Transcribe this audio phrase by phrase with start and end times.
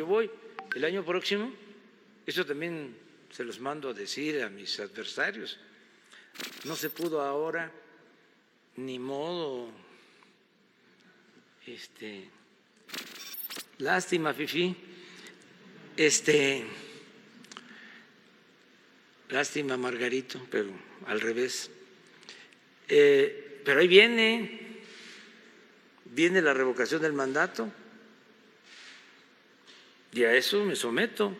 [0.00, 0.30] yo voy
[0.74, 1.52] el año próximo,
[2.24, 2.96] eso también
[3.30, 5.58] se los mando a decir a mis adversarios,
[6.64, 7.70] no se pudo ahora,
[8.76, 9.70] ni modo,
[11.66, 12.30] este,
[13.76, 14.74] lástima, Fifi,
[15.98, 16.64] este,
[19.28, 20.70] lástima, Margarito, pero
[21.08, 21.70] al revés.
[22.88, 24.80] Eh, pero ahí viene,
[26.06, 27.70] viene la revocación del mandato
[30.12, 31.36] y a eso me someto.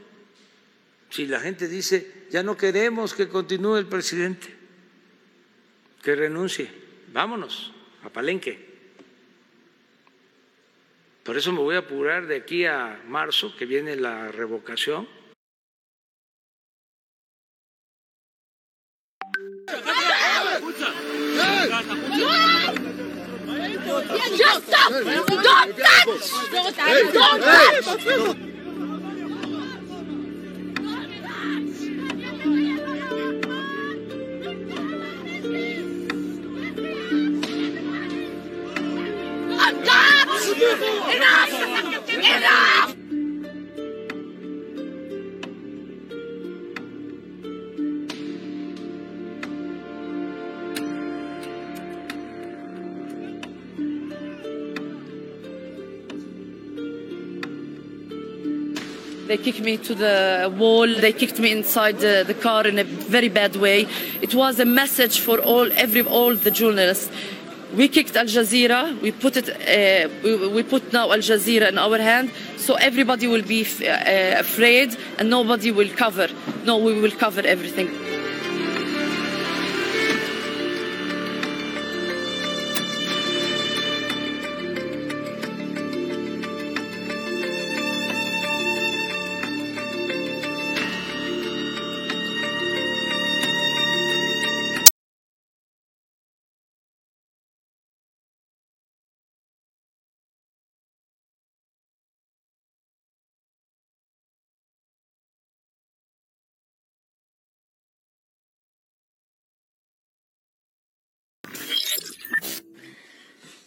[1.10, 4.54] Si la gente dice, ya no queremos que continúe el presidente,
[6.03, 6.70] que renuncie,
[7.12, 7.72] vámonos
[8.04, 8.70] a Palenque.
[11.25, 15.09] Por eso me voy a apurar de aquí a marzo, que viene la revocación.
[40.70, 41.50] Enough!
[42.08, 42.97] Enough!
[59.26, 60.86] They kicked me to the wall.
[60.86, 63.86] They kicked me inside the, the, car in a very bad way.
[64.20, 67.10] It was a message for all, every, all the journalists.
[67.75, 69.00] We kicked Al Jazeera.
[69.00, 69.48] We put it.
[69.48, 74.41] Uh, we, we, put now Al Jazeera in our hand, so everybody will be uh,
[74.41, 76.28] afraid and nobody will cover.
[76.64, 78.09] No, we will cover everything.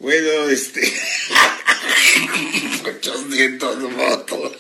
[0.04, 0.82] Bueno, este.
[2.84, 4.52] 800 votos.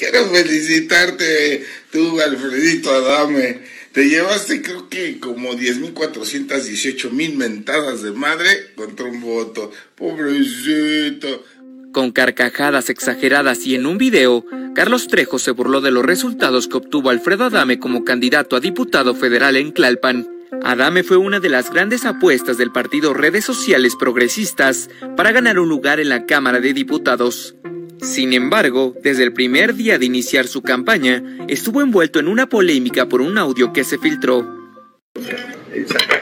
[0.00, 3.60] Quiero felicitarte, tú, Alfredito Adame.
[3.92, 9.70] Te llevaste, creo que como 10.418 mil mentadas de madre contra un voto.
[9.94, 11.44] Pobrecito.
[11.92, 14.44] Con carcajadas exageradas y en un video,
[14.74, 19.14] Carlos Trejo se burló de los resultados que obtuvo Alfredo Adame como candidato a diputado
[19.14, 20.33] federal en Tlalpan.
[20.62, 25.68] Adame fue una de las grandes apuestas del partido Redes Sociales Progresistas para ganar un
[25.68, 27.54] lugar en la Cámara de Diputados.
[28.00, 33.08] Sin embargo, desde el primer día de iniciar su campaña, estuvo envuelto en una polémica
[33.08, 34.46] por un audio que se filtró.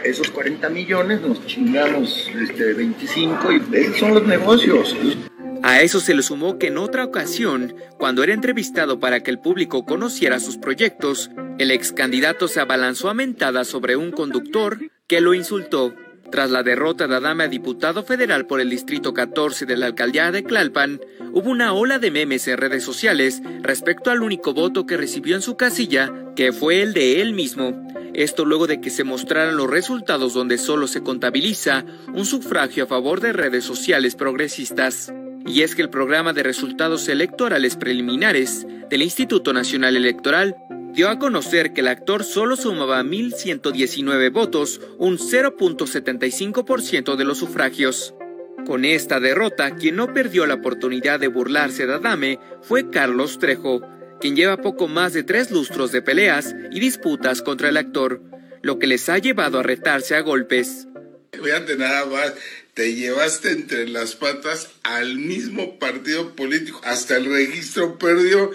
[0.05, 4.96] Esos 40 millones nos chingamos este, 25 y esos son los negocios.
[5.62, 9.38] A eso se le sumó que en otra ocasión, cuando era entrevistado para que el
[9.38, 15.20] público conociera sus proyectos, el ex candidato se abalanzó a mentadas sobre un conductor que
[15.20, 15.94] lo insultó.
[16.31, 20.32] Tras la derrota de Adame a diputado federal por el Distrito 14 de la alcaldía
[20.32, 21.00] de Tlalpan,
[21.32, 25.43] hubo una ola de memes en redes sociales respecto al único voto que recibió en
[25.43, 27.87] su casilla, que fue el de él mismo.
[28.14, 31.84] Esto luego de que se mostraran los resultados donde solo se contabiliza
[32.14, 35.12] un sufragio a favor de redes sociales progresistas.
[35.46, 40.56] Y es que el programa de resultados electorales preliminares del Instituto Nacional Electoral
[40.93, 48.15] dio a conocer que el actor solo sumaba 1.119 votos, un 0.75% de los sufragios.
[48.67, 53.83] Con esta derrota, quien no perdió la oportunidad de burlarse de Adame fue Carlos Trejo,
[54.21, 58.23] quien lleva poco más de tres lustros de peleas y disputas contra el actor,
[58.62, 60.87] lo que les ha llevado a retarse a golpes.
[61.33, 62.35] Fíjate nada más,
[62.75, 68.53] te llevaste entre las patas al mismo partido político, hasta el registro perdió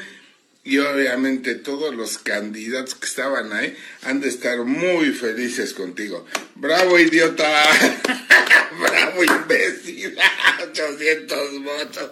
[0.68, 3.74] y obviamente todos los candidatos que estaban ahí
[4.04, 6.26] han de estar muy felices contigo.
[6.56, 7.48] Bravo idiota,
[8.78, 10.18] bravo imbécil,
[10.70, 12.12] 800 votos.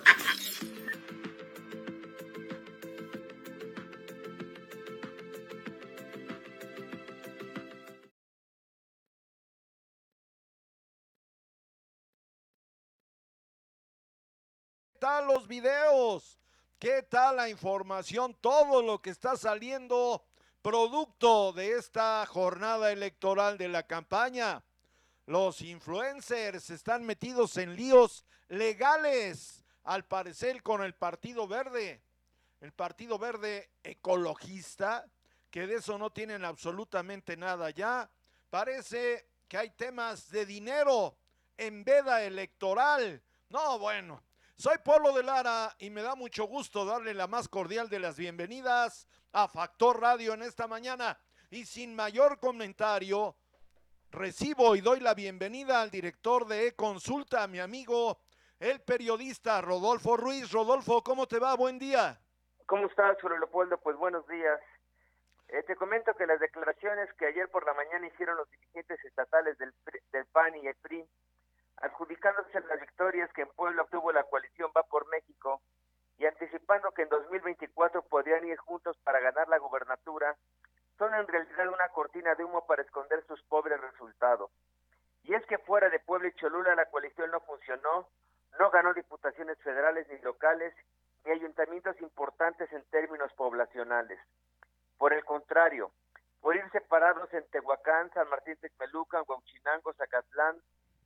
[15.27, 16.44] los videos?
[16.85, 18.37] ¿Qué tal la información?
[18.39, 20.23] Todo lo que está saliendo
[20.61, 24.63] producto de esta jornada electoral de la campaña.
[25.25, 29.65] Los influencers están metidos en líos legales.
[29.83, 32.03] al parecer con el Partido Verde,
[32.61, 35.07] el Partido Verde ecologista,
[35.49, 38.07] que de eso no tienen absolutamente nada ya.
[38.51, 41.17] Parece que hay temas de dinero
[41.57, 43.23] en veda electoral.
[43.49, 44.21] No, bueno.
[44.57, 48.17] Soy Polo de Lara y me da mucho gusto darle la más cordial de las
[48.17, 51.19] bienvenidas a Factor Radio en esta mañana.
[51.49, 53.35] Y sin mayor comentario,
[54.11, 58.17] recibo y doy la bienvenida al director de E-Consulta, mi amigo,
[58.57, 60.49] el periodista Rodolfo Ruiz.
[60.53, 61.53] Rodolfo, ¿cómo te va?
[61.57, 62.17] Buen día.
[62.65, 63.77] ¿Cómo estás, Julio Leopoldo?
[63.79, 64.61] Pues buenos días.
[65.49, 69.57] Eh, te comento que las declaraciones que ayer por la mañana hicieron los dirigentes estatales
[69.57, 69.73] del,
[70.13, 71.05] del PAN y el PRI,
[71.77, 75.61] adjudicándose las victorias que en Puebla obtuvo la coalición Va por México
[76.17, 80.35] y anticipando que en 2024 podrían ir juntos para ganar la gubernatura,
[80.97, 84.49] son en realidad una cortina de humo para esconder sus pobres resultados.
[85.23, 88.07] Y es que fuera de Puebla y Cholula la coalición no funcionó,
[88.59, 90.73] no ganó diputaciones federales ni locales,
[91.25, 94.19] ni ayuntamientos importantes en términos poblacionales.
[94.97, 95.91] Por el contrario,
[96.39, 100.61] por ir separados en Tehuacán, San Martín Texmelucan, Huauchinango, Zacatlán,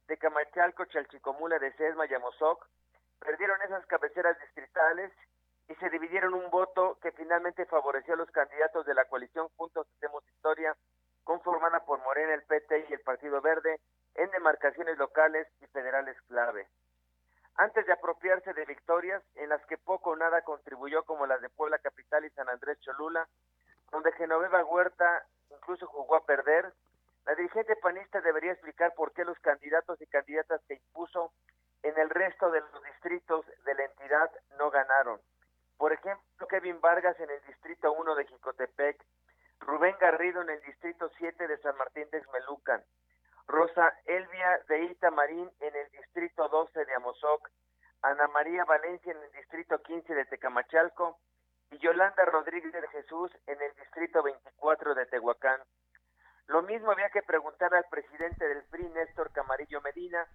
[0.09, 2.65] Tecamachalco, Chalchicomula de Sesma y Amozoc,
[3.19, 5.13] perdieron esas cabeceras distritales
[5.67, 9.85] y se dividieron un voto que finalmente favoreció a los candidatos de la coalición Juntos
[9.95, 10.75] Hacemos Historia,
[11.23, 13.79] conformada por Morena, el PT y el Partido Verde,
[14.15, 16.67] en demarcaciones locales y federales clave.
[17.53, 21.49] Antes de apropiarse de victorias en las que poco o nada contribuyó como las de
[21.49, 23.29] Puebla Capital y San Andrés Cholula,
[23.91, 26.73] donde Genoveva Huerta incluso jugó a perder,
[27.25, 31.33] la dirigente panista debería explicar por qué los candidatos y candidatas que impuso
[31.83, 35.21] en el resto de los distritos de la entidad no ganaron.
[35.77, 39.05] Por ejemplo, Kevin Vargas en el distrito 1 de Jicotepec,
[39.59, 42.83] Rubén Garrido en el distrito 7 de San Martín de Xmelucan,
[43.47, 47.49] Rosa Elvia de Itamarín en el distrito 12 de Amozoc,
[48.01, 51.17] Ana María Valencia en el distrito 15 de Tecamachalco
[51.71, 55.61] y Yolanda Rodríguez de Jesús en el distrito 24 de Tehuacán.
[56.49, 60.25] Lo mismo había que preguntar al presidente del PRI, Néstor Camarillo Medina,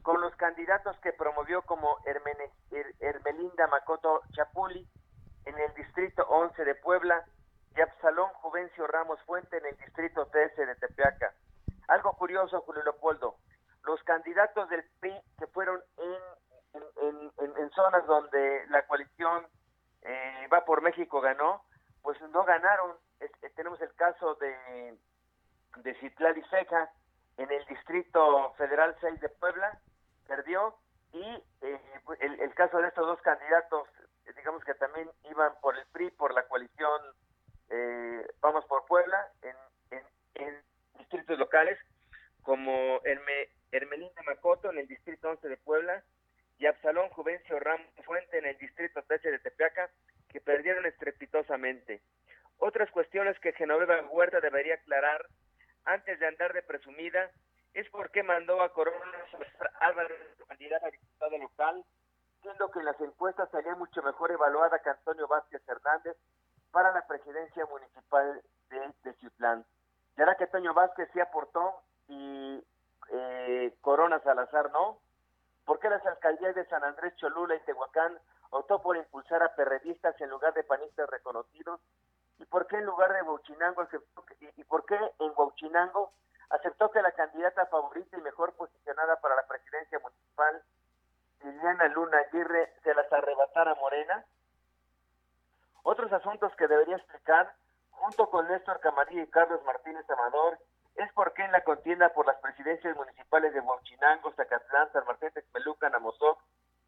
[0.00, 2.50] con los candidatos que promovió como Hermene,
[3.00, 4.88] Hermelinda Macoto Chapuli
[5.44, 7.22] en el distrito 11 de Puebla
[7.76, 11.34] y Absalón Juvencio Ramos Fuente en el distrito 13 de Tepeaca.
[11.88, 13.36] Algo curioso, Julio Leopoldo,
[13.84, 19.46] los candidatos del PRI que fueron en, en, en, zonas donde la coalición
[20.00, 21.62] eh, Va por México ganó,
[22.00, 22.96] pues no ganaron.
[23.20, 24.96] Es, tenemos el caso de,
[25.76, 26.90] de Citlali Seca
[27.36, 29.78] en el Distrito Federal 6 de Puebla,
[30.26, 30.74] perdió,
[31.12, 31.22] y
[31.62, 31.80] eh,
[32.20, 33.88] el, el, caso de estos dos candidatos,
[34.36, 37.00] digamos que también iban por el PRI, por la coalición
[37.70, 39.56] eh, Vamos por Puebla, en,
[39.90, 40.62] en, en,
[40.98, 41.78] distritos locales,
[42.42, 46.02] como Herme, Hermelinda Macoto en el Distrito 11 de Puebla,
[46.58, 49.90] y Absalón Juvencio Ramos Fuente en el Distrito 13 de Tepeaca,
[50.28, 52.00] que perdieron estrepitosamente.
[52.58, 55.26] Otras cuestiones que Genoveva Huerta debería aclarar
[55.84, 57.30] antes de andar de presumida
[57.74, 58.98] es por qué mandó a Corona
[59.80, 60.18] Álvarez,
[60.48, 61.84] candidata a diputado local,
[62.42, 66.16] siendo que en las encuestas salía mucho mejor evaluada que Antonio Vázquez Hernández
[66.70, 69.64] para la presidencia municipal de, de Ciutlán.
[70.16, 72.64] Ya que Antonio Vázquez sí aportó y
[73.10, 75.00] eh, Corona Salazar no,
[75.68, 78.18] ¿Por qué las alcaldías de San Andrés Cholula y Tehuacán
[78.48, 81.78] optó por impulsar a perredistas en lugar de panistas reconocidos?
[82.38, 86.12] ¿Y por qué en lugar de Huachinango aceptó que, y, por qué en Huachinango
[86.50, 90.62] aceptó que la candidata favorita y mejor posicionada para la presidencia municipal,
[91.42, 94.24] Liliana Luna Aguirre, se las arrebatara Morena?
[95.82, 97.54] Otros asuntos que debería explicar,
[97.90, 100.58] junto con Néstor Camarillo y Carlos Martínez Amador,
[100.94, 105.94] es porque en la contienda por las presidencias municipales de Huachinango, Zacatlán, San Martín Texmelucan,
[105.94, 106.40] Amozoc,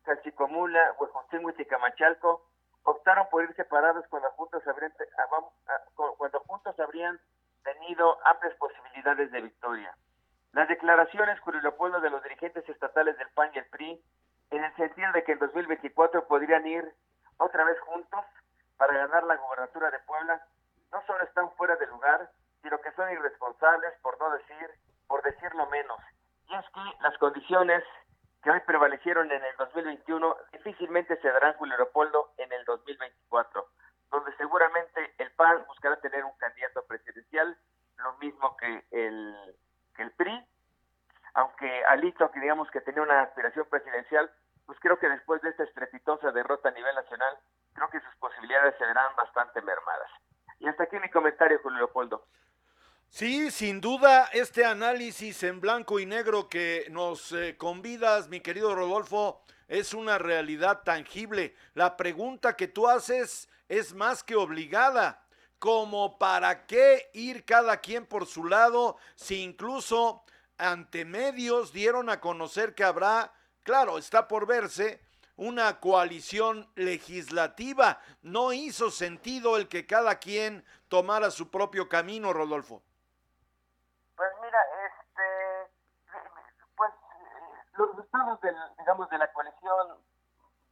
[0.03, 2.50] Calchicomula, Huejotzingo y Ticamachalco
[2.85, 4.93] optaron por ir separados cuando juntos habrían,
[5.95, 7.21] cuando juntos habrían
[7.63, 9.95] tenido amplias posibilidades de victoria.
[10.53, 14.03] Las declaraciones, Leopoldo, de los dirigentes estatales del PAN y el PRI,
[14.51, 16.93] en el sentido de que en 2024 podrían ir
[17.39, 18.25] otra vez juntos
[18.77, 20.43] para ganar la gobernatura de Puebla,
[20.93, 22.31] no solo están fuera de lugar,
[22.63, 24.71] sino que son irresponsables, por no decir,
[25.07, 26.01] por decirlo menos.
[26.49, 27.85] Y es que las condiciones
[28.43, 33.69] que hoy prevalecieron en el 2021 difícilmente se darán, Julio Leopoldo, en el 2024,
[34.11, 37.57] donde seguramente el PAN buscará tener un candidato presidencial,
[37.97, 39.57] lo mismo que el,
[39.95, 40.47] que el PRI,
[41.35, 44.31] aunque Alito, que digamos que tenía una aspiración presidencial,
[44.67, 47.39] pues creo que después de esta estrepitosa derrota a nivel nacional,
[47.75, 50.11] creo que sus posibilidades se verán bastante mermadas.
[50.59, 52.25] Y hasta aquí mi comentario, Julio Leopoldo.
[53.13, 58.73] Sí, sin duda, este análisis en blanco y negro que nos eh, convidas, mi querido
[58.73, 61.57] Rodolfo, es una realidad tangible.
[61.75, 65.27] La pregunta que tú haces es más que obligada.
[65.59, 70.23] Como para qué ir cada quien por su lado si incluso
[70.57, 75.03] ante medios dieron a conocer que habrá, claro, está por verse,
[75.35, 78.01] una coalición legislativa.
[78.23, 82.85] No hizo sentido el que cada quien tomara su propio camino, Rodolfo.
[84.21, 85.73] Pues mira, este,
[86.77, 86.91] pues
[87.79, 89.99] los resultados del, digamos, de la coalición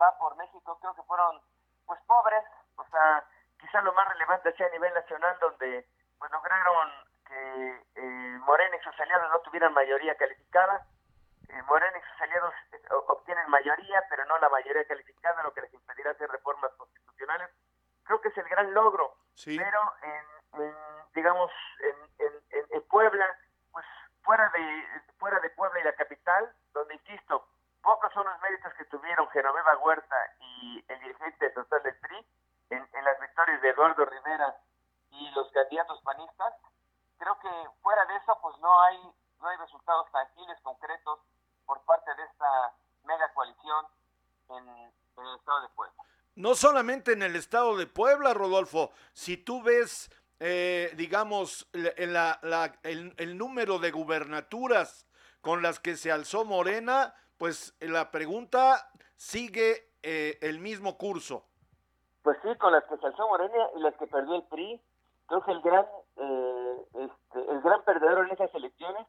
[0.00, 1.40] va por México, creo que fueron,
[1.86, 2.44] pues pobres,
[2.76, 3.24] o sea,
[3.60, 5.86] quizá lo más relevante sea a nivel nacional, donde
[6.18, 6.90] pues lograron
[7.26, 10.86] que eh, Morena y sus aliados no tuvieran mayoría calificada.
[11.48, 15.62] Eh, Morena y sus aliados eh, obtienen mayoría, pero no la mayoría calificada, lo que
[15.62, 17.50] les impedirá hacer reformas constitucionales.
[18.04, 19.14] Creo que es el gran logro.
[19.44, 20.74] Pero, en, en,
[21.14, 23.26] digamos, en, en, en Puebla,
[24.28, 27.48] fuera de, fuera de Puebla y la capital, donde, insisto,
[27.80, 32.26] pocos son los méritos que tuvieron Genoveva Huerta y el dirigente total del PRI
[32.68, 34.54] en, las victorias de Eduardo Rivera
[35.12, 36.52] y los candidatos panistas,
[37.16, 37.48] creo que
[37.80, 38.98] fuera de eso pues no hay
[39.40, 41.20] no hay resultados tangibles concretos
[41.64, 43.86] por parte de esta mega coalición
[44.50, 46.04] en, en el estado de Puebla.
[46.34, 52.78] No solamente en el estado de Puebla, Rodolfo, si tú ves, eh, digamos, la, la,
[52.82, 55.06] el, el número de gubernaturas
[55.40, 61.44] con las que se alzó Morena, pues la pregunta sigue eh, el mismo curso.
[62.22, 64.80] Pues sí, con las que se alzó Morena y las que perdió el PRI,
[65.26, 69.06] creo que el gran, eh, este, el gran perdedor en esas elecciones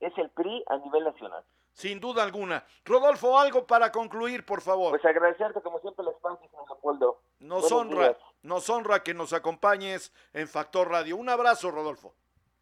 [0.00, 1.44] es el PRI a nivel nacional.
[1.72, 2.64] Sin duda alguna.
[2.84, 4.90] Rodolfo, algo para concluir, por favor.
[4.90, 7.20] Pues agradecerte como siempre el espacio, Leopoldo.
[7.38, 8.16] Nos honra,
[8.48, 11.16] nos honra que nos acompañes en Factor Radio.
[11.18, 12.14] Un abrazo, Rodolfo.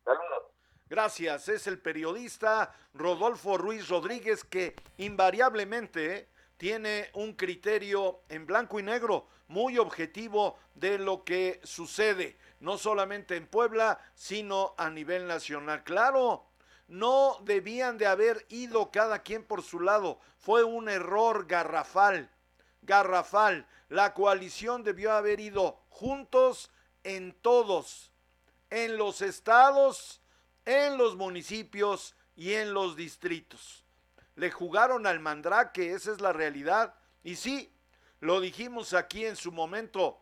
[0.05, 0.51] Saludos.
[0.89, 1.49] Gracias.
[1.49, 9.29] Es el periodista Rodolfo Ruiz Rodríguez que invariablemente tiene un criterio en blanco y negro
[9.47, 15.85] muy objetivo de lo que sucede, no solamente en Puebla, sino a nivel nacional.
[15.85, 16.47] Claro,
[16.89, 20.19] no debían de haber ido cada quien por su lado.
[20.39, 22.29] Fue un error garrafal,
[22.87, 23.67] garrafal.
[23.89, 26.71] La coalición debió haber ido juntos
[27.05, 28.13] en todos,
[28.71, 30.23] en los estados,
[30.65, 33.85] en los municipios y en los distritos.
[34.35, 36.95] Le jugaron al mandrake, esa es la realidad.
[37.23, 37.73] Y sí,
[38.21, 40.21] lo dijimos aquí en su momento,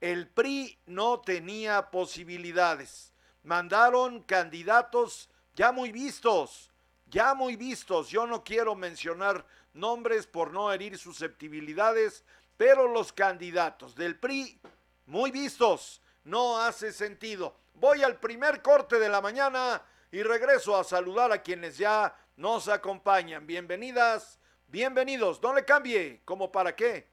[0.00, 3.12] el PRI no tenía posibilidades.
[3.42, 6.70] Mandaron candidatos ya muy vistos,
[7.06, 8.08] ya muy vistos.
[8.08, 12.24] Yo no quiero mencionar nombres por no herir susceptibilidades,
[12.56, 14.60] pero los candidatos del PRI,
[15.06, 17.56] muy vistos, no hace sentido.
[17.74, 22.68] Voy al primer corte de la mañana y regreso a saludar a quienes ya nos
[22.68, 23.46] acompañan.
[23.46, 24.38] Bienvenidas,
[24.68, 25.42] bienvenidos.
[25.42, 27.12] No le cambie, como para qué.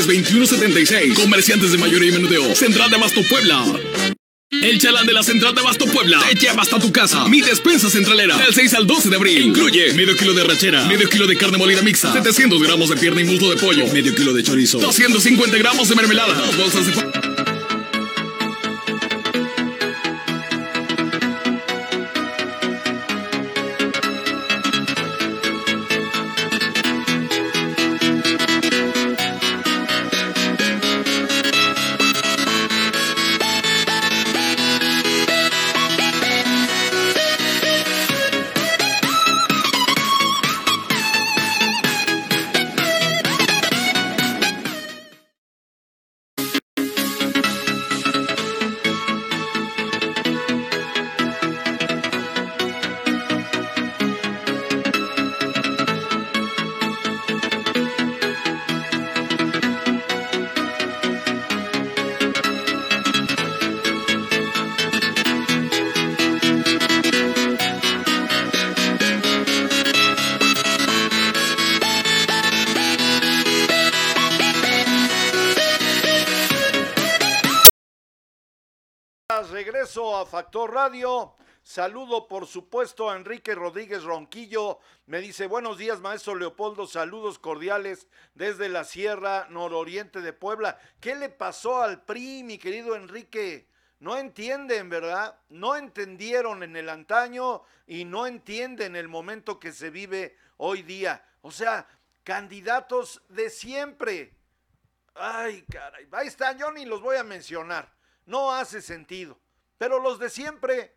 [0.07, 1.13] 21 76.
[1.15, 2.55] Comerciantes de mayoría y menudeo.
[2.55, 3.65] Central de Abasto Puebla.
[4.51, 7.25] El chalán de la Central de Abasto Puebla te lleva hasta tu casa.
[7.29, 9.45] Mi despensa centralera del 6 al 12 de abril.
[9.45, 13.21] Incluye medio kilo de rachera, medio kilo de carne molida mixta, 700 gramos de pierna
[13.21, 17.40] y muslo de pollo, medio kilo de chorizo, 250 gramos de mermelada, dos bolsas de...
[80.51, 81.35] Radio.
[81.63, 84.79] Saludo, por supuesto, a Enrique Rodríguez Ronquillo.
[85.05, 86.87] Me dice, buenos días, maestro Leopoldo.
[86.87, 90.77] Saludos cordiales desde la Sierra Nororiente de Puebla.
[90.99, 93.69] ¿Qué le pasó al PRI, mi querido Enrique?
[93.99, 95.39] No entienden, ¿verdad?
[95.49, 101.23] No entendieron en el antaño y no entienden el momento que se vive hoy día.
[101.41, 101.87] O sea,
[102.23, 104.33] candidatos de siempre.
[105.15, 106.07] Ay, caray.
[106.11, 107.93] Ahí están, yo ni los voy a mencionar.
[108.25, 109.39] No hace sentido.
[109.81, 110.93] Pero los de siempre,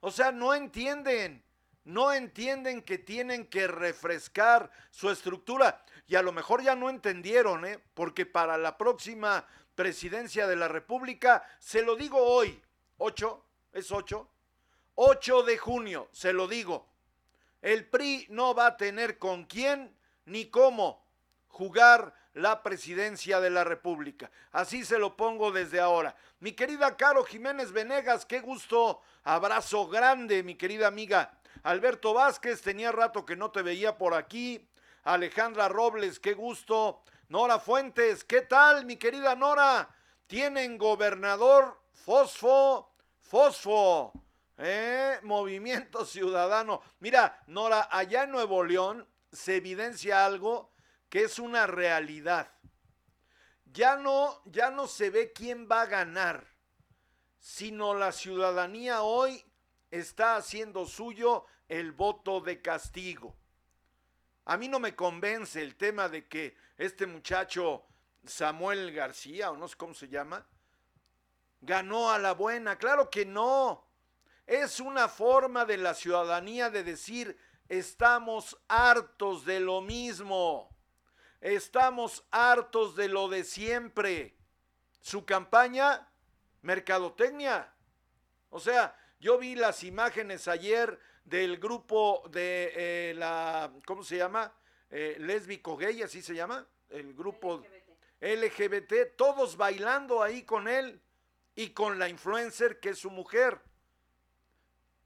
[0.00, 1.44] o sea, no entienden.
[1.84, 5.84] No entienden que tienen que refrescar su estructura.
[6.06, 7.78] Y a lo mejor ya no entendieron, ¿eh?
[7.92, 12.58] Porque para la próxima presidencia de la República, se lo digo hoy,
[12.96, 14.26] 8, es 8,
[14.94, 16.88] 8 de junio, se lo digo.
[17.60, 21.06] El PRI no va a tener con quién ni cómo
[21.48, 24.30] jugar la presidencia de la República.
[24.52, 26.14] Así se lo pongo desde ahora.
[26.40, 31.38] Mi querida Caro Jiménez Venegas, qué gusto, abrazo grande, mi querida amiga.
[31.62, 34.68] Alberto Vázquez, tenía rato que no te veía por aquí.
[35.04, 37.02] Alejandra Robles, qué gusto.
[37.28, 39.88] Nora Fuentes, ¿qué tal, mi querida Nora?
[40.26, 44.12] Tienen gobernador Fosfo, Fosfo,
[44.58, 45.18] ¿eh?
[45.22, 46.82] Movimiento Ciudadano.
[47.00, 50.73] Mira, Nora, allá en Nuevo León se evidencia algo
[51.08, 52.52] que es una realidad.
[53.64, 56.46] Ya no, ya no se ve quién va a ganar,
[57.38, 59.44] sino la ciudadanía hoy
[59.90, 63.36] está haciendo suyo el voto de castigo.
[64.46, 67.86] A mí no me convence el tema de que este muchacho
[68.24, 70.46] Samuel García, o no sé cómo se llama,
[71.60, 72.76] ganó a la buena.
[72.76, 73.86] Claro que no.
[74.46, 77.38] Es una forma de la ciudadanía de decir,
[77.68, 80.73] estamos hartos de lo mismo.
[81.44, 84.34] Estamos hartos de lo de siempre.
[85.02, 86.08] Su campaña,
[86.62, 87.70] mercadotecnia.
[88.48, 94.54] O sea, yo vi las imágenes ayer del grupo de eh, la, ¿cómo se llama?
[94.88, 98.22] Eh, lésbico gay, así se llama, el grupo LGBT.
[98.22, 100.98] LGBT, todos bailando ahí con él
[101.54, 103.60] y con la influencer que es su mujer.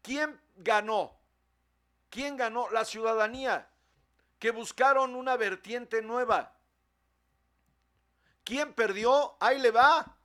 [0.03, 1.19] ¿Quién ganó?
[2.09, 2.71] ¿Quién ganó?
[2.71, 3.68] La ciudadanía,
[4.39, 6.55] que buscaron una vertiente nueva.
[8.45, 9.37] ¿Quién perdió?
[9.41, 10.17] Ahí le va.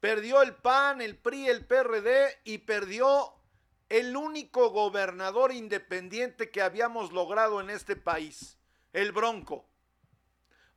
[0.00, 3.34] Perdió el PAN, el PRI, el PRD y perdió
[3.88, 8.58] el único gobernador independiente que habíamos logrado en este país,
[8.92, 9.68] el Bronco.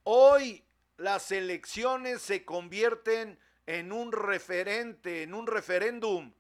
[0.04, 0.66] Hoy
[0.98, 6.34] las elecciones se convierten en un referente, en un referéndum.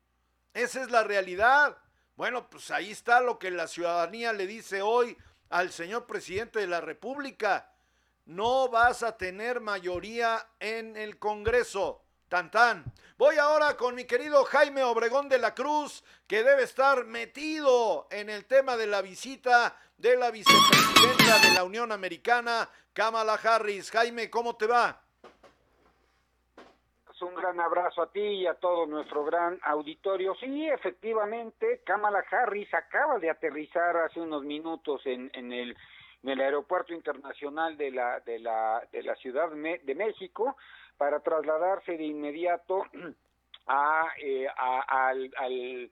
[0.54, 1.78] Esa es la realidad.
[2.16, 5.18] Bueno, pues ahí está lo que la ciudadanía le dice hoy
[5.50, 7.72] al señor presidente de la República.
[8.26, 12.02] No vas a tener mayoría en el Congreso.
[12.28, 12.84] Tan tan.
[13.18, 18.30] Voy ahora con mi querido Jaime Obregón de la Cruz, que debe estar metido en
[18.30, 23.92] el tema de la visita de la vicepresidenta de la Unión Americana, Kamala Harris.
[23.92, 25.05] Jaime, ¿cómo te va?
[27.22, 30.36] Un gran abrazo a ti y a todo nuestro gran auditorio.
[30.36, 35.52] Sí, efectivamente, Kamala Harris acaba de aterrizar hace unos minutos en, en
[36.30, 40.58] el aeropuerto internacional de la de la de la Ciudad de México
[40.98, 42.84] para trasladarse de inmediato
[43.68, 45.92] a, eh, a, al,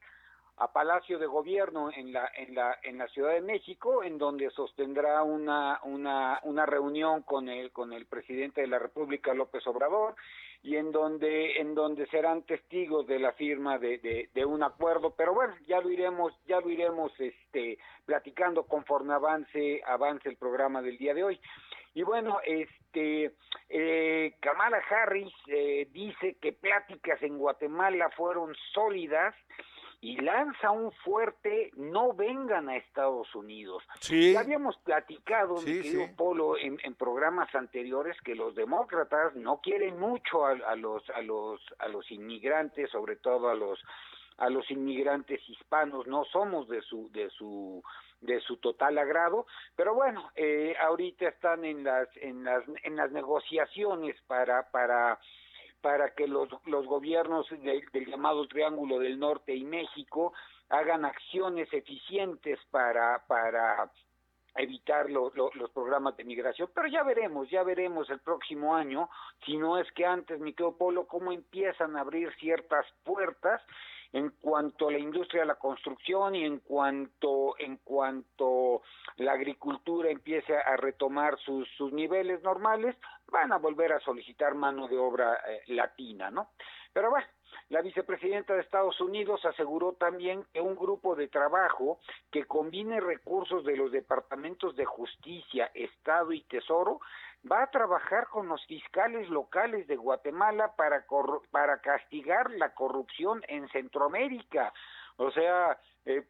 [0.73, 5.21] Palacio de Gobierno en la en la en la Ciudad de México en donde sostendrá
[5.21, 10.15] una una una reunión con el con el presidente de la República López Obrador
[10.63, 15.13] y en donde en donde serán testigos de la firma de, de, de, un acuerdo.
[15.15, 20.82] Pero bueno ya lo iremos ya lo iremos este platicando conforme avance avance el programa
[20.82, 21.39] del día de hoy.
[21.95, 23.34] Y bueno, este,
[23.69, 29.36] eh, Kamala Harris eh, dice que pláticas en Guatemala fueron sólidas
[30.03, 33.83] y lanza un fuerte no vengan a Estados Unidos.
[34.01, 34.33] Sí.
[34.33, 39.97] Ya habíamos platicado, mi querido Polo, en, en, programas anteriores que los demócratas no quieren
[39.97, 43.79] mucho a, a, los a los a los inmigrantes, sobre todo a los
[44.39, 47.81] a los inmigrantes hispanos, no somos de su de su
[48.19, 49.45] de su total agrado,
[49.77, 55.17] pero bueno, eh, ahorita están en las en las en las negociaciones para para
[55.84, 60.34] para que los los gobiernos de, del llamado Triángulo del Norte y México
[60.69, 63.91] hagan acciones eficientes para para
[64.56, 69.10] evitar lo, los programas de migración, pero ya veremos, ya veremos el próximo año,
[69.46, 73.62] si no es que antes, mi querido Polo, cómo empiezan a abrir ciertas puertas
[74.13, 78.84] en cuanto a la industria de la construcción y en cuanto en cuanto
[79.17, 82.95] la agricultura empiece a retomar sus, sus niveles normales,
[83.28, 86.52] van a volver a solicitar mano de obra eh, latina, ¿no?
[86.93, 87.26] Pero bueno,
[87.69, 91.99] la vicepresidenta de Estados Unidos aseguró también que un grupo de trabajo
[92.32, 96.99] que combine recursos de los departamentos de justicia, Estado y Tesoro
[97.49, 101.06] va a trabajar con los fiscales locales de Guatemala para,
[101.51, 104.73] para castigar la corrupción en Centroamérica.
[105.17, 106.23] O sea, eh,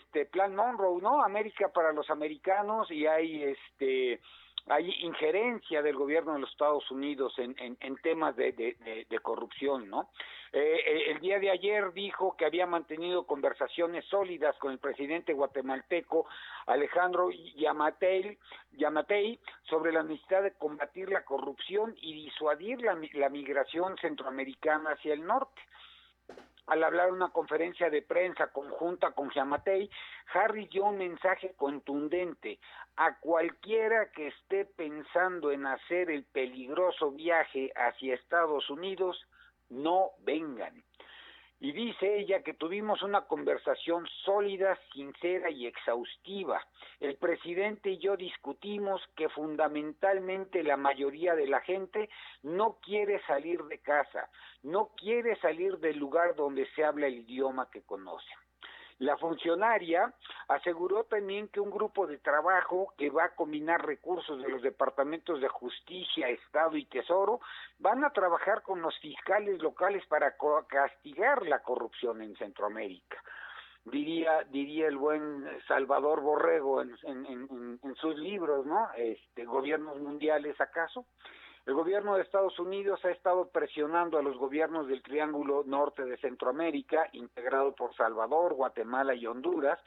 [0.00, 1.22] este plan Monroe, ¿no?
[1.22, 4.20] América para los americanos y hay este
[4.68, 10.10] hay injerencia del gobierno de los Estados Unidos en, en, temas de, de, corrupción, ¿no?
[10.52, 15.32] Eh, eh, el día de ayer dijo que había mantenido conversaciones sólidas con el presidente
[15.32, 16.26] guatemalteco
[16.66, 24.90] Alejandro Yamatei, sobre la necesidad de combatir la corrupción y disuadir la, la migración centroamericana
[24.90, 25.60] hacia el norte.
[26.70, 29.90] Al hablar una conferencia de prensa conjunta con Yamatei,
[30.32, 32.60] Harry dio un mensaje contundente
[32.94, 39.26] a cualquiera que esté pensando en hacer el peligroso viaje hacia Estados Unidos,
[39.68, 40.84] no vengan.
[41.62, 46.66] Y dice ella que tuvimos una conversación sólida, sincera y exhaustiva.
[47.00, 52.08] El presidente y yo discutimos que fundamentalmente la mayoría de la gente
[52.42, 54.30] no quiere salir de casa,
[54.62, 58.32] no quiere salir del lugar donde se habla el idioma que conoce.
[59.00, 60.12] La funcionaria
[60.48, 65.40] aseguró también que un grupo de trabajo que va a combinar recursos de los departamentos
[65.40, 67.40] de justicia, Estado y Tesoro
[67.78, 70.34] van a trabajar con los fiscales locales para
[70.68, 73.16] castigar la corrupción en Centroamérica.
[73.86, 78.90] Diría, diría el buen Salvador Borrego en, en sus libros, ¿no?
[78.98, 81.06] Este, gobiernos mundiales acaso.
[81.66, 86.16] El gobierno de Estados Unidos ha estado presionando a los gobiernos del Triángulo Norte de
[86.16, 89.78] Centroamérica, integrado por Salvador, Guatemala y Honduras,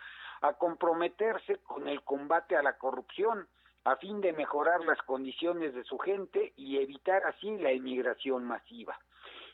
[0.41, 3.47] a comprometerse con el combate a la corrupción
[3.85, 8.97] a fin de mejorar las condiciones de su gente y evitar así la inmigración masiva.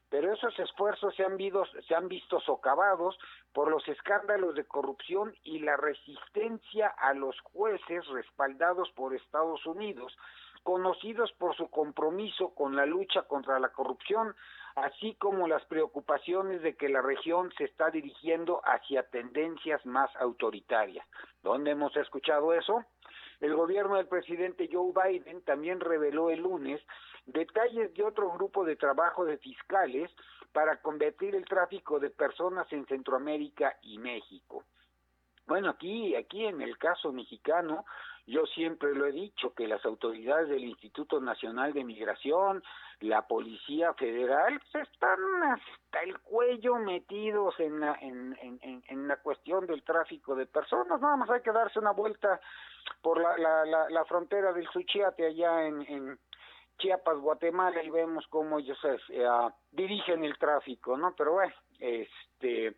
[0.09, 3.17] Pero esos esfuerzos se han, visto, se han visto socavados
[3.53, 10.15] por los escándalos de corrupción y la resistencia a los jueces respaldados por Estados Unidos,
[10.63, 14.35] conocidos por su compromiso con la lucha contra la corrupción,
[14.75, 21.05] así como las preocupaciones de que la región se está dirigiendo hacia tendencias más autoritarias.
[21.43, 22.85] ¿Dónde hemos escuchado eso?
[23.39, 26.81] El gobierno del presidente Joe Biden también reveló el lunes
[27.25, 30.11] detalles de otro grupo de trabajo de fiscales
[30.51, 34.63] para combatir el tráfico de personas en Centroamérica y México.
[35.45, 37.85] Bueno, aquí, aquí en el caso mexicano,
[38.29, 42.63] yo siempre lo he dicho que las autoridades del Instituto Nacional de Migración,
[42.99, 49.17] la Policía Federal, pues, están hasta el cuello metidos en la, en, en, en, la
[49.17, 51.01] cuestión del tráfico de personas.
[51.01, 52.39] Nada más hay que darse una vuelta
[53.01, 56.19] por la, la, la, frontera del Suchiate allá en, en
[56.77, 58.77] Chiapas, Guatemala, y vemos cómo ellos
[59.09, 59.27] eh,
[59.71, 61.13] dirigen el tráfico, ¿no?
[61.15, 62.75] Pero bueno, este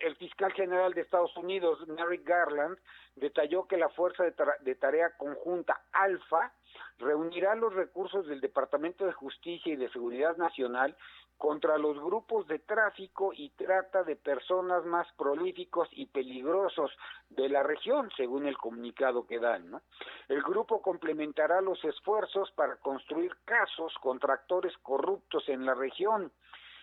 [0.00, 2.78] el fiscal general de Estados Unidos, Merrick Garland,
[3.16, 6.52] detalló que la Fuerza de, Tarea Conjunta Alfa
[6.98, 10.96] reunirá los recursos del Departamento de Justicia y de Seguridad Nacional
[11.36, 16.90] contra los grupos de tráfico y trata de personas más prolíficos y peligrosos
[17.30, 19.70] de la región, según el comunicado que dan.
[19.70, 19.82] ¿no?
[20.28, 26.30] El grupo complementará los esfuerzos para construir casos contra actores corruptos en la región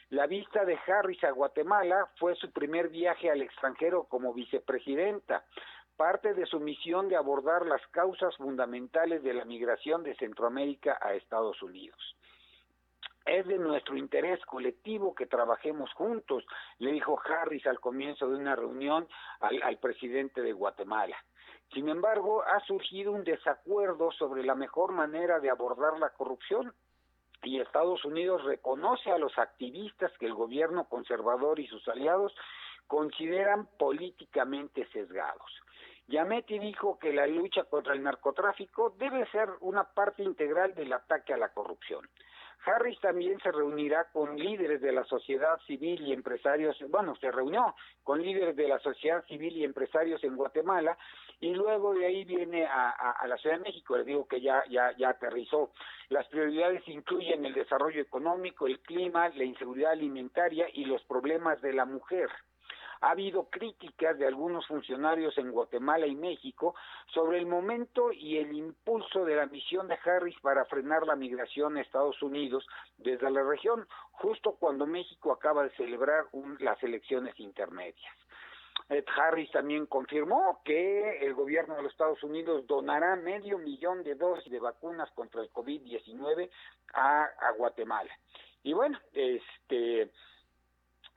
[0.09, 5.43] la vista de Harris a Guatemala fue su primer viaje al extranjero como vicepresidenta,
[5.97, 11.13] parte de su misión de abordar las causas fundamentales de la migración de Centroamérica a
[11.13, 12.15] Estados Unidos.
[13.25, 16.45] Es de nuestro interés colectivo que trabajemos juntos,
[16.77, 19.05] le dijo Harris al comienzo de una reunión
[19.41, 21.17] al, al presidente de Guatemala.
[21.73, 26.73] Sin embargo, ha surgido un desacuerdo sobre la mejor manera de abordar la corrupción
[27.43, 32.33] y Estados Unidos reconoce a los activistas que el gobierno conservador y sus aliados
[32.87, 35.51] consideran políticamente sesgados.
[36.07, 41.33] Yametti dijo que la lucha contra el narcotráfico debe ser una parte integral del ataque
[41.33, 42.07] a la corrupción.
[42.65, 47.75] Harris también se reunirá con líderes de la sociedad civil y empresarios, bueno, se reunió
[48.03, 50.97] con líderes de la sociedad civil y empresarios en Guatemala
[51.39, 54.63] y luego de ahí viene a, a, la Ciudad de México, les digo que ya,
[54.69, 55.71] ya, ya aterrizó.
[56.09, 61.73] Las prioridades incluyen el desarrollo económico, el clima, la inseguridad alimentaria y los problemas de
[61.73, 62.29] la mujer.
[63.01, 66.75] Ha habido críticas de algunos funcionarios en Guatemala y México
[67.13, 71.77] sobre el momento y el impulso de la misión de Harris para frenar la migración
[71.77, 72.65] a Estados Unidos
[72.97, 76.25] desde la región, justo cuando México acaba de celebrar
[76.59, 78.13] las elecciones intermedias.
[78.89, 84.15] Ed Harris también confirmó que el gobierno de los Estados Unidos donará medio millón de
[84.15, 86.49] dosis de vacunas contra el COVID-19
[86.93, 88.11] a, a Guatemala.
[88.63, 90.11] Y bueno, este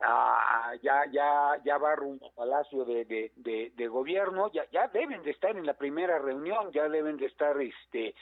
[0.02, 5.30] ah, ya ya ya va rumbo Palacio de, de, de, Gobierno, ya ya deben de
[5.30, 8.14] estar en la primera reunión, ya deben de estar este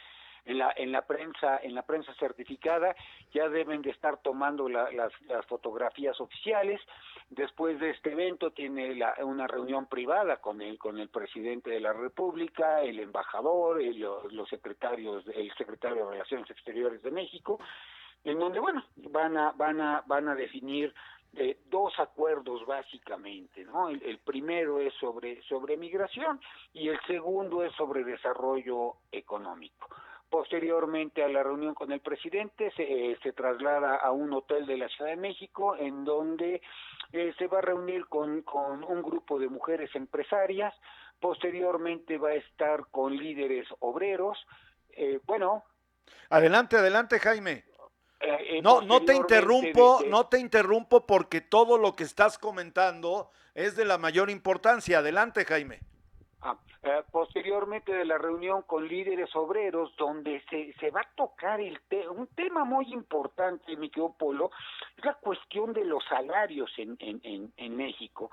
[0.45, 2.97] en la en la prensa en la prensa certificada
[3.33, 6.81] ya deben de estar tomando la, las, las fotografías oficiales.
[7.31, 11.81] Después de este evento tiene la, una reunión privada con el con el presidente de
[11.81, 17.61] la República el embajador el, los secretarios el secretario de Relaciones Exteriores de México
[18.25, 20.95] en donde bueno van a van a van a definir
[21.39, 23.89] eh, dos acuerdos básicamente, ¿no?
[23.89, 26.41] El, primero es sobre sobre migración
[26.73, 29.89] y el segundo es sobre desarrollo económico.
[30.29, 34.77] Posteriormente a la reunión con el presidente se, eh, se traslada a un hotel de
[34.77, 36.61] la Ciudad de México en donde
[37.13, 40.75] eh, se va a reunir con, con un grupo de mujeres empresarias.
[41.19, 44.39] Posteriormente va a estar con líderes obreros.
[44.91, 45.65] Eh, bueno.
[46.29, 47.65] Adelante, adelante, Jaime.
[48.37, 53.77] Eh, no, no te interrumpo, no te interrumpo porque todo lo que estás comentando es
[53.77, 54.99] de la mayor importancia.
[54.99, 55.81] Adelante, Jaime.
[56.41, 61.61] Ah, eh, posteriormente de la reunión con líderes obreros, donde se, se va a tocar
[61.61, 64.51] el te un tema muy importante, mi querido Polo,
[64.97, 68.31] es la cuestión de los salarios en, en, en, en México,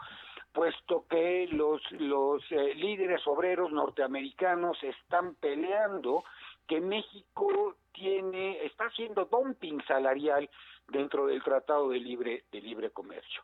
[0.54, 6.24] puesto que los, los eh, líderes obreros norteamericanos están peleando
[6.68, 10.50] que México tiene, está haciendo dumping salarial
[10.88, 13.42] dentro del Tratado de Libre, de Libre Comercio.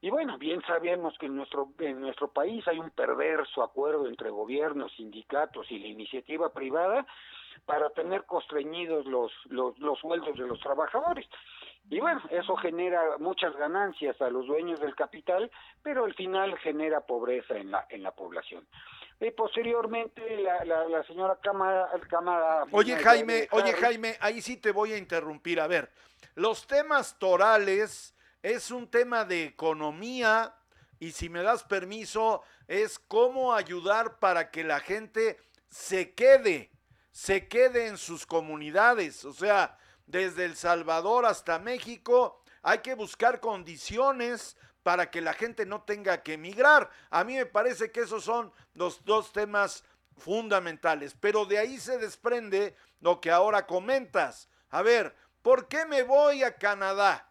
[0.00, 4.28] Y bueno, bien sabemos que en nuestro, en nuestro país hay un perverso acuerdo entre
[4.30, 7.06] gobiernos, sindicatos y la iniciativa privada
[7.64, 11.26] para tener constreñidos los, los, sueldos de los trabajadores.
[11.88, 15.50] Y bueno, eso genera muchas ganancias a los dueños del capital,
[15.82, 18.66] pero al final genera pobreza en la, en la población.
[19.20, 24.72] Y posteriormente la, la, la señora Cámara, Cámara Oye Jaime, oye Jaime, ahí sí te
[24.72, 25.60] voy a interrumpir.
[25.60, 25.90] A ver,
[26.34, 30.54] los temas torales es un tema de economía
[30.98, 36.70] y si me das permiso es cómo ayudar para que la gente se quede,
[37.10, 39.24] se quede en sus comunidades.
[39.24, 45.66] O sea, desde El Salvador hasta México hay que buscar condiciones para que la gente
[45.66, 46.90] no tenga que emigrar.
[47.10, 49.82] A mí me parece que esos son los dos temas
[50.18, 54.48] fundamentales, pero de ahí se desprende lo que ahora comentas.
[54.70, 57.28] A ver, ¿por qué me voy a Canadá?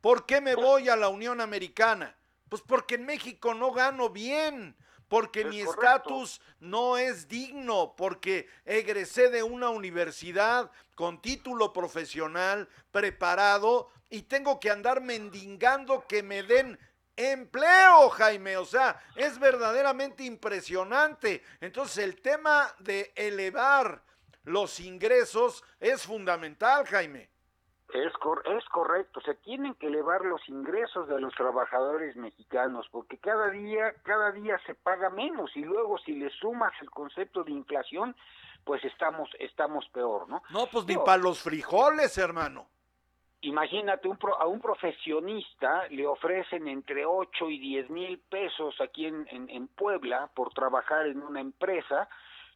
[0.00, 2.16] ¿Por qué me voy a la Unión Americana?
[2.48, 4.76] Pues porque en México no gano bien,
[5.08, 12.68] porque es mi estatus no es digno, porque egresé de una universidad con título profesional,
[12.90, 16.78] preparado, y tengo que andar mendigando que me den
[17.16, 18.56] empleo, Jaime.
[18.56, 21.42] O sea, es verdaderamente impresionante.
[21.60, 24.02] Entonces el tema de elevar
[24.44, 27.30] los ingresos es fundamental, Jaime.
[27.92, 33.18] Es, cor es correcto, se tienen que elevar los ingresos de los trabajadores mexicanos porque
[33.18, 37.52] cada día cada día se paga menos y luego si le sumas el concepto de
[37.52, 38.16] inflación,
[38.64, 40.42] pues estamos estamos peor, ¿no?
[40.50, 42.66] No, pues ni para los frijoles, hermano.
[43.44, 49.04] Imagínate, un pro, a un profesionista le ofrecen entre 8 y 10 mil pesos aquí
[49.04, 52.08] en, en, Puebla por trabajar en una empresa.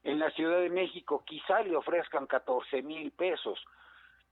[0.02, 3.62] En la Ciudad de México quizá le ofrezcan 14 mil pesos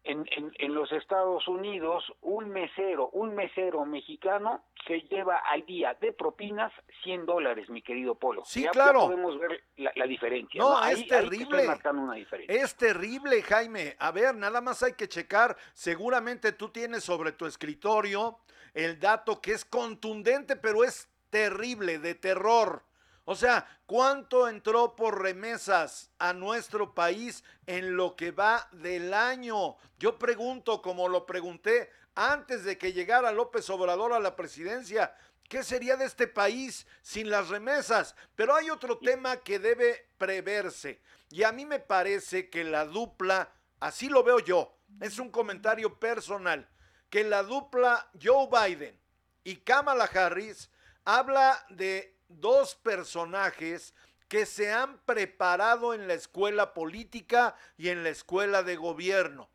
[0.06, 5.96] en, en, en, los Estados Unidos un mesero, un mesero mexicano se lleva al día
[6.00, 8.42] de propinas 100 dólares, mi querido Polo.
[8.44, 9.00] Sí, ya, claro.
[9.00, 10.60] Ya podemos ver la, la diferencia.
[10.60, 10.86] No, ¿no?
[10.86, 11.68] es terrible.
[11.68, 12.62] Ahí una diferencia.
[12.62, 13.96] Es terrible, Jaime.
[13.98, 15.56] A ver, nada más hay que checar.
[15.72, 18.38] Seguramente tú tienes sobre tu escritorio
[18.74, 22.82] el dato que es contundente, pero es terrible, de terror.
[23.28, 29.76] O sea, ¿cuánto entró por remesas a nuestro país en lo que va del año?
[29.98, 35.12] Yo pregunto, como lo pregunté antes de que llegara López Obrador a la presidencia,
[35.48, 38.14] ¿qué sería de este país sin las remesas?
[38.36, 41.02] Pero hay otro tema que debe preverse.
[41.28, 45.98] Y a mí me parece que la dupla, así lo veo yo, es un comentario
[45.98, 46.68] personal,
[47.10, 48.96] que la dupla Joe Biden
[49.42, 50.70] y Kamala Harris
[51.04, 53.94] habla de dos personajes
[54.28, 59.48] que se han preparado en la escuela política y en la escuela de gobierno.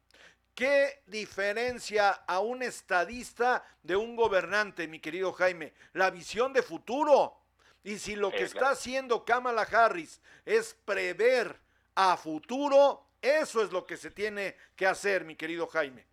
[0.56, 5.74] ¿Qué diferencia a un estadista de un gobernante, mi querido Jaime?
[5.94, 7.38] La visión de futuro.
[7.84, 11.60] Y si lo que está haciendo Kamala Harris es prever
[11.96, 16.11] a futuro, eso es lo que se tiene que hacer, mi querido Jaime.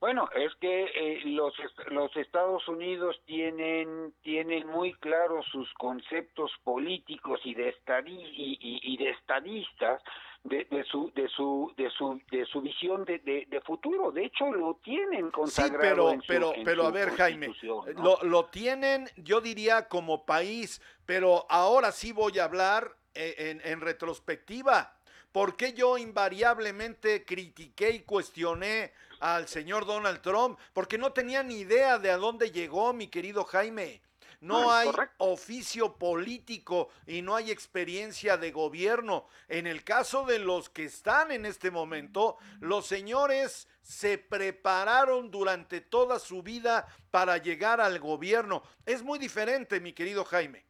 [0.00, 1.52] Bueno, es que eh, los,
[1.90, 8.94] los Estados Unidos tienen, tienen muy claros sus conceptos políticos y de, estadí, y, y,
[8.94, 10.00] y de estadistas
[10.44, 14.12] de, de, su de su de su de su visión de, de, futuro.
[14.12, 17.10] De hecho lo tienen consagrado sí pero en su, pero en pero su a ver
[17.10, 17.54] Jaime
[17.96, 23.60] lo, lo tienen yo diría como país pero ahora sí voy a hablar eh, en,
[23.64, 24.97] en retrospectiva
[25.32, 30.58] ¿Por qué yo invariablemente critiqué y cuestioné al señor Donald Trump?
[30.72, 34.00] Porque no tenía ni idea de a dónde llegó, mi querido Jaime.
[34.40, 35.16] No hay correcto.
[35.18, 39.26] oficio político y no hay experiencia de gobierno.
[39.48, 45.80] En el caso de los que están en este momento, los señores se prepararon durante
[45.80, 48.62] toda su vida para llegar al gobierno.
[48.86, 50.67] Es muy diferente, mi querido Jaime.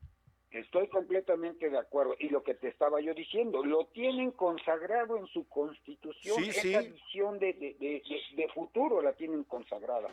[0.50, 2.14] Estoy completamente de acuerdo.
[2.18, 6.80] Y lo que te estaba yo diciendo, lo tienen consagrado en su constitución, Sí, esa
[6.82, 6.88] sí.
[6.92, 10.08] visión de, de, de, de- de futuro la tienen consagrada.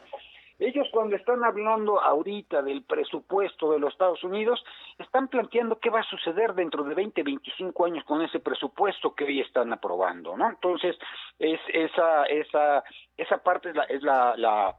[0.57, 4.63] Ellos cuando están hablando ahorita del presupuesto de los Estados Unidos,
[4.97, 9.25] están planteando qué va a suceder dentro de 20, 25 años con ese presupuesto que
[9.25, 10.49] hoy están aprobando, ¿no?
[10.49, 10.97] Entonces,
[11.39, 12.83] es esa esa
[13.17, 14.77] esa parte es la es la, la,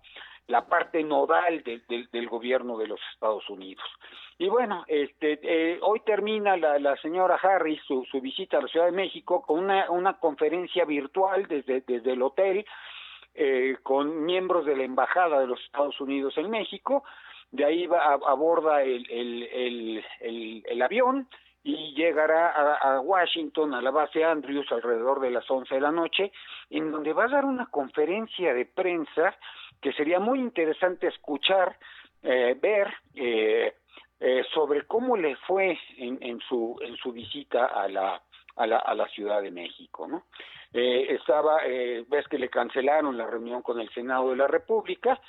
[0.49, 3.85] la parte nodal de- del- gobierno de los Estados Unidos.
[4.39, 8.69] Y bueno, este, eh, hoy termina la, la señora Harris su, su visita a la
[8.69, 12.65] Ciudad de México con una, una conferencia virtual desde, desde el hotel
[13.35, 17.05] eh, con miembros de la Embajada de los Estados Unidos en México.
[17.51, 21.29] De ahí va, a- aborda el, el, el, avión
[21.63, 25.91] y llegará a, a Washington, a la base Andrews, alrededor de las 11 de la
[25.93, 26.31] noche,
[26.71, 29.37] en donde va a dar una conferencia de prensa
[29.81, 31.77] que sería muy interesante escuchar,
[32.23, 33.75] eh, ver, eh,
[34.19, 38.23] eh, sobre cómo le fue en, en su en su visita a la
[38.57, 40.25] a la, a la Ciudad de México, ¿no?
[40.73, 45.21] Eh, estaba, eh, ves que le cancelaron la reunión con el Senado de la República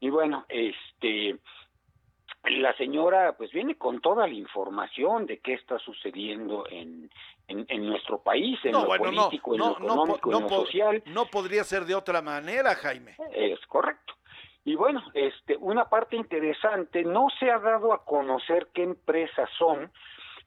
[0.00, 1.36] y bueno, este
[2.44, 7.10] la señora pues viene con toda la información de qué está sucediendo en,
[7.48, 10.42] en, en nuestro país, en No, lo bueno, no, político, en lo económico, no en
[10.44, 11.02] lo social.
[11.06, 13.16] no podría ser de otra manera, Jaime.
[13.32, 14.14] Es correcto.
[14.64, 19.92] Y bueno, este, una parte interesante, no se ha dado a conocer qué empresas son,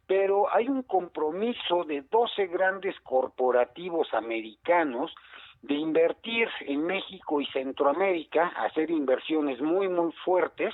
[0.08, 5.14] pero hay un compromiso de 12 grandes corporativos americanos
[5.62, 10.74] de invertir en México y Centroamérica, hacer inversiones muy, muy fuertes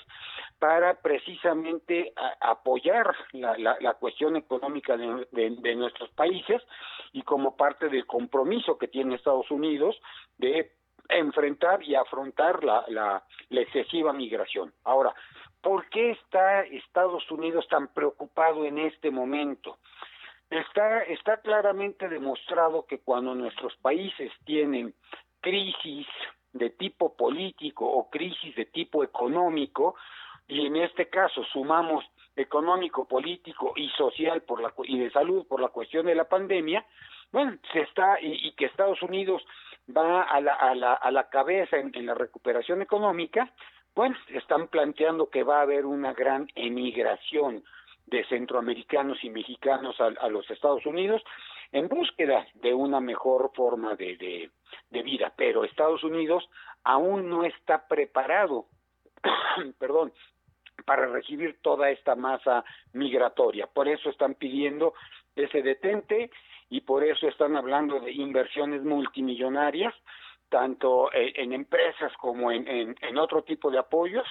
[0.59, 6.61] para precisamente apoyar la, la- la cuestión económica de- de- de nuestros países
[7.13, 9.99] y como parte del compromiso que tiene Estados Unidos
[10.37, 10.71] de
[11.09, 14.73] enfrentar y afrontar la, la, la excesiva migración.
[14.83, 15.13] Ahora,
[15.61, 19.77] ¿por qué está Estados Unidos tan preocupado en este momento?
[20.49, 24.93] Está, está claramente demostrado que cuando nuestros países tienen
[25.41, 26.07] crisis
[26.53, 29.95] de tipo político o crisis de tipo económico,
[30.47, 35.59] y en este caso sumamos económico, político y social por la, y de salud por
[35.59, 36.85] la cuestión de la pandemia,
[37.31, 39.43] bueno, se está, y, y que Estados Unidos
[39.95, 43.51] va a la, a la, a la cabeza en, en la recuperación económica,
[43.95, 47.63] bueno, están planteando que va a haber una gran emigración
[48.07, 51.23] de centroamericanos y mexicanos a, a los Estados Unidos
[51.71, 54.49] en búsqueda de una mejor forma de,
[54.89, 56.47] de, vida, pero Estados Unidos
[56.83, 58.67] aún no está preparado,
[59.79, 60.13] perdón,
[60.85, 63.67] para recibir toda esta masa migratoria.
[63.67, 64.93] Por eso están pidiendo
[65.35, 66.29] ese detente
[66.69, 69.93] y por eso están hablando de inversiones multimillonarias,
[70.49, 74.27] tanto eh, en empresas como en, en, en otro tipo de apoyos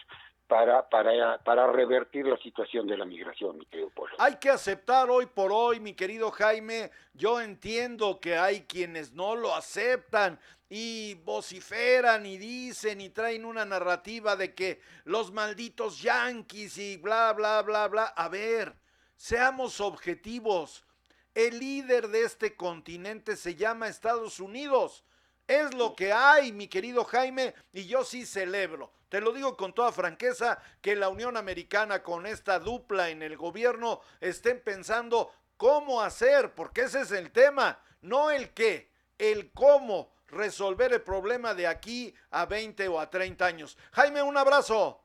[0.55, 4.14] para, para, revertir la situación de la migración, mi querido Polo.
[4.18, 6.92] Hay que aceptar hoy por hoy, mi querido Jaime.
[7.12, 10.38] Yo entiendo que hay quienes no lo aceptan
[10.68, 17.32] y vociferan y dicen y traen una narrativa de que los malditos yanquis y bla,
[17.32, 18.05] bla, bla, bla.
[18.05, 18.76] A ver,
[19.16, 20.84] seamos objetivos.
[21.34, 25.02] El líder de este continente se llama Estados Unidos.
[25.47, 28.90] Es lo que hay, mi querido Jaime, y yo sí celebro.
[29.11, 33.36] Te lo digo con toda franqueza, que la Unión Americana con esta dupla en el
[33.36, 40.12] gobierno estén pensando cómo hacer, porque ese es el tema, no el qué, el cómo
[40.28, 43.78] resolver el problema de aquí a 20 o a 30 años.
[43.92, 45.01] Jaime, un abrazo.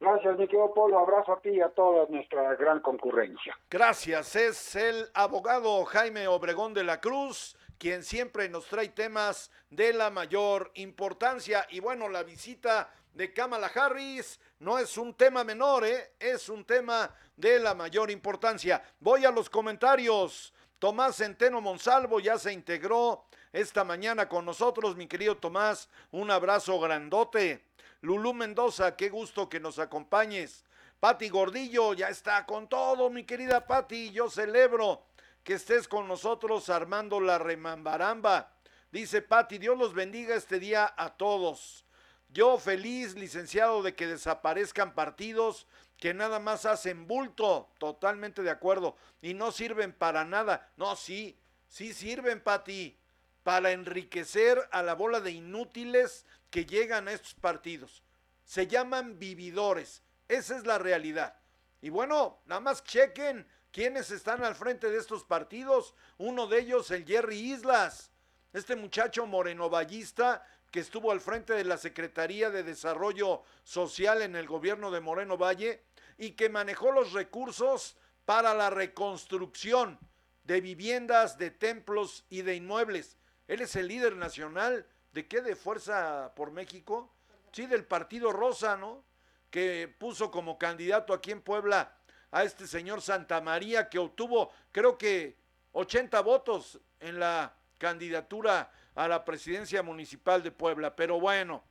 [0.00, 0.98] Gracias, mi querido Polo.
[0.98, 3.58] Abrazo a ti y a toda nuestra gran concurrencia.
[3.68, 9.94] Gracias, es el abogado Jaime Obregón de la Cruz, quien siempre nos trae temas de
[9.94, 11.66] la mayor importancia.
[11.70, 16.12] Y bueno, la visita de Kamala Harris no es un tema menor, ¿eh?
[16.20, 18.84] es un tema de la mayor importancia.
[19.00, 20.52] Voy a los comentarios.
[20.78, 25.88] Tomás Centeno Monsalvo ya se integró esta mañana con nosotros, mi querido Tomás.
[26.10, 27.64] Un abrazo grandote.
[28.02, 30.66] Lulú Mendoza, qué gusto que nos acompañes.
[31.00, 34.10] Pati Gordillo ya está con todo, mi querida Pati.
[34.10, 35.02] Yo celebro
[35.50, 38.54] que estés con nosotros armando la remambaramba.
[38.92, 41.84] Dice Pati, Dios los bendiga este día a todos.
[42.28, 48.96] Yo feliz, licenciado, de que desaparezcan partidos que nada más hacen bulto, totalmente de acuerdo,
[49.20, 50.70] y no sirven para nada.
[50.76, 51.36] No, sí,
[51.66, 52.96] sí sirven, Pati,
[53.42, 58.04] para enriquecer a la bola de inútiles que llegan a estos partidos.
[58.44, 61.34] Se llaman vividores, esa es la realidad.
[61.82, 65.94] Y bueno, nada más chequen quiénes están al frente de estos partidos.
[66.18, 68.10] Uno de ellos, el Jerry Islas,
[68.52, 74.46] este muchacho morenovallista que estuvo al frente de la Secretaría de Desarrollo Social en el
[74.46, 75.84] gobierno de Moreno Valle
[76.16, 79.98] y que manejó los recursos para la reconstrucción
[80.44, 83.16] de viviendas, de templos y de inmuebles.
[83.48, 85.40] Él es el líder nacional de qué?
[85.40, 87.12] De Fuerza por México.
[87.52, 89.04] Sí, del Partido Rosa, ¿no?
[89.50, 91.99] Que puso como candidato aquí en Puebla
[92.30, 95.36] a este señor Santa María que obtuvo creo que
[95.72, 100.94] 80 votos en la candidatura a la presidencia municipal de Puebla.
[100.94, 101.64] Pero bueno,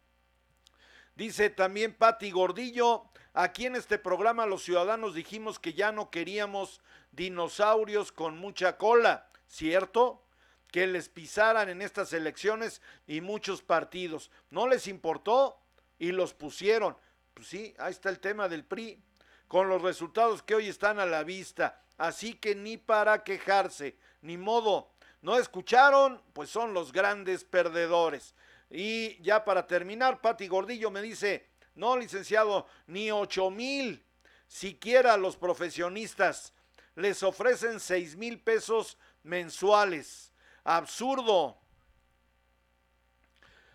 [1.15, 6.81] dice también Pati Gordillo, aquí en este programa los ciudadanos dijimos que ya no queríamos
[7.11, 10.23] dinosaurios con mucha cola, ¿cierto?
[10.71, 14.31] Que les pisaran en estas elecciones y muchos partidos.
[14.49, 15.59] No les importó
[15.97, 16.95] y los pusieron.
[17.33, 19.01] Pues sí, ahí está el tema del PRI
[19.49, 21.81] con los resultados que hoy están a la vista.
[21.97, 24.93] Así que ni para quejarse, ni modo.
[25.21, 28.35] No escucharon, pues son los grandes perdedores.
[28.69, 34.05] Y ya para terminar, Pati Gordillo me dice, no, licenciado, ni ocho mil,
[34.47, 36.53] siquiera los profesionistas
[36.95, 40.31] les ofrecen seis mil pesos mensuales.
[40.63, 41.57] Absurdo.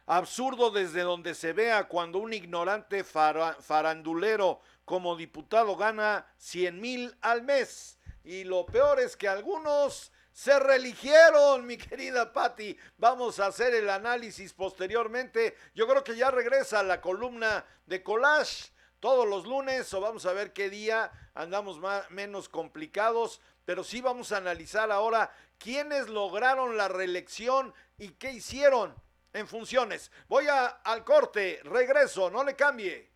[0.07, 7.43] Absurdo desde donde se vea cuando un ignorante farandulero como diputado gana 100 mil al
[7.43, 7.99] mes.
[8.23, 12.77] Y lo peor es que algunos se religieron, mi querida Patti.
[12.99, 15.57] Vamos a hacer el análisis posteriormente.
[15.75, 20.33] Yo creo que ya regresa la columna de collage todos los lunes o vamos a
[20.35, 26.77] ver qué día andamos más, menos complicados, pero sí vamos a analizar ahora quiénes lograron
[26.77, 28.95] la reelección y qué hicieron
[29.35, 30.11] en funciones.
[30.29, 33.14] Voy a, al corte, regreso, no le cambie.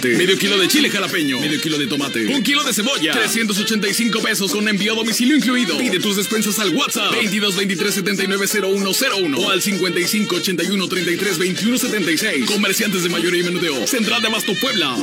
[0.00, 4.52] Medio kilo de chile jalapeño, medio kilo de tomate, un kilo de cebolla, 385 pesos
[4.52, 5.76] con envío a domicilio incluido.
[5.78, 11.78] Pide tus despensas al WhatsApp 22 23 79 0101 o al 55 81 33 21
[11.78, 12.46] 76.
[12.46, 13.86] Comerciantes de mayoría y menudeo.
[13.86, 14.96] Central de Abasto Puebla.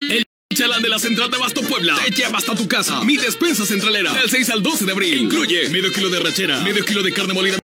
[0.00, 0.24] El
[0.54, 3.02] Chalán de la Central de Abasto Puebla te lleva hasta tu casa.
[3.04, 5.18] Mi despensa centralera del 6 al 12 de abril.
[5.18, 7.58] Incluye medio kilo de rachera, medio kilo de carne molida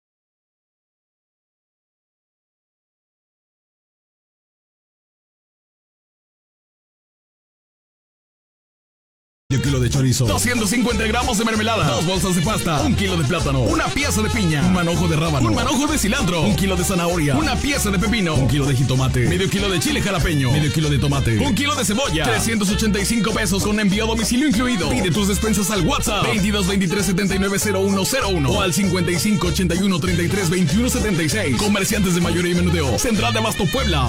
[9.61, 13.61] kilo de chorizo, 250 gramos de mermelada, dos bolsas de pasta, un kilo de plátano,
[13.63, 16.85] una pieza de piña, un manojo de rábano, un manojo de cilantro, un kilo de
[16.85, 20.73] zanahoria, una pieza de pepino, un kilo de jitomate, medio kilo de chile jalapeño, medio
[20.73, 24.89] kilo de tomate, un kilo de cebolla, 385 pesos con envío a domicilio incluido.
[24.89, 26.25] Pide tus despensas al WhatsApp.
[26.25, 31.57] 22 23 79 0101 o al 55 81 33 21 76.
[31.57, 32.99] Comerciantes de mayoría y menudeo.
[32.99, 34.09] Central de Abasto Puebla.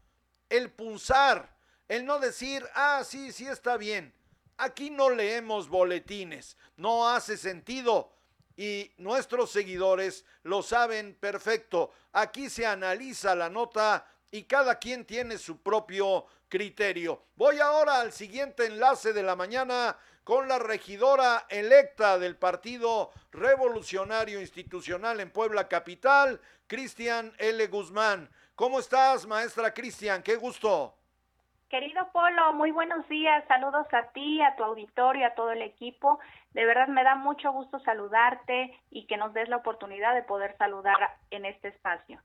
[0.49, 1.57] el punzar,
[1.89, 4.15] el no decir, ah, sí, sí está bien.
[4.59, 8.13] Aquí no leemos boletines, no hace sentido
[8.57, 11.91] y nuestros seguidores lo saben perfecto.
[12.13, 17.25] Aquí se analiza la nota y cada quien tiene su propio criterio.
[17.35, 24.41] Voy ahora al siguiente enlace de la mañana con la regidora electa del Partido Revolucionario
[24.41, 27.67] Institucional en Puebla Capital, Cristian L.
[27.69, 28.31] Guzmán.
[28.55, 30.23] ¿Cómo estás, maestra Cristian?
[30.23, 30.97] Qué gusto.
[31.71, 33.45] Querido Polo, muy buenos días.
[33.47, 36.19] Saludos a ti, a tu auditorio, a todo el equipo.
[36.51, 40.57] De verdad me da mucho gusto saludarte y que nos des la oportunidad de poder
[40.59, 40.97] saludar
[41.31, 42.21] en este espacio.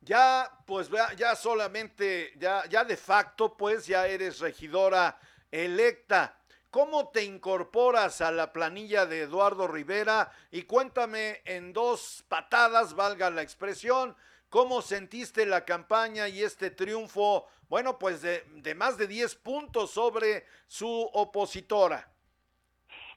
[0.00, 5.18] Ya, pues ya solamente, ya, ya de facto, pues ya eres regidora
[5.50, 6.34] electa.
[6.76, 10.30] ¿Cómo te incorporas a la planilla de Eduardo Rivera?
[10.50, 14.14] Y cuéntame en dos patadas, valga la expresión,
[14.50, 19.90] ¿cómo sentiste la campaña y este triunfo bueno, pues de, de más de 10 puntos
[19.92, 22.10] sobre su opositora.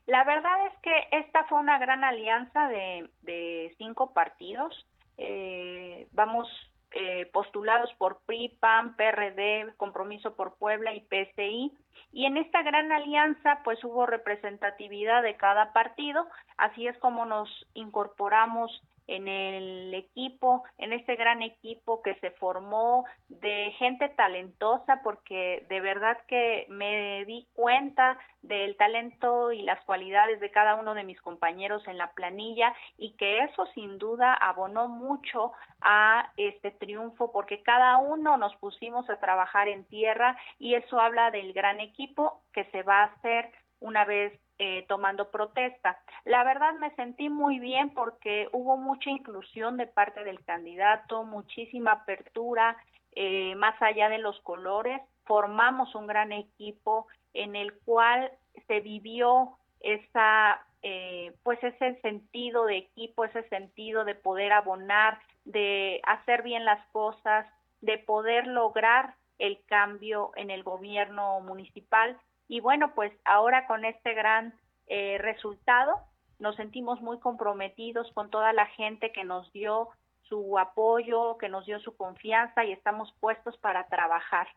[0.05, 4.87] La verdad es que esta fue una gran alianza de, cinco partidos.
[5.17, 6.47] Eh, vamos
[6.91, 11.71] eh, postulados por PRI, PAN, PRD, Compromiso por Puebla y PSI.
[12.11, 16.27] Y en esta gran alianza, pues hubo representatividad de cada partido.
[16.57, 23.05] Así es como nos incorporamos en el equipo, en este gran equipo que se formó
[23.27, 30.39] de gente talentosa, porque de verdad que me di cuenta del talento y las cualidades
[30.39, 34.87] de cada uno de mis compañeros en la planilla y que eso sin duda abonó
[34.87, 35.51] mucho
[35.81, 41.31] a este triunfo porque cada uno nos pusimos a trabajar en tierra y eso habla
[41.31, 45.97] del gran equipo que se va a hacer una vez eh, tomando protesta.
[46.25, 51.93] La verdad me sentí muy bien porque hubo mucha inclusión de parte del candidato, muchísima
[51.93, 52.75] apertura,
[53.15, 58.31] eh, más allá de los colores, formamos un gran equipo en el cual
[58.67, 66.01] se vivió esa eh, pues ese sentido de equipo, ese sentido de poder abonar, de
[66.03, 67.45] hacer bien las cosas,
[67.81, 72.17] de poder lograr el cambio en el gobierno municipal
[72.49, 74.53] y bueno, pues ahora con este gran
[74.87, 76.01] eh, resultado
[76.39, 79.89] nos sentimos muy comprometidos con toda la gente que nos dio
[80.23, 84.47] su apoyo, que nos dio su confianza y estamos puestos para trabajar.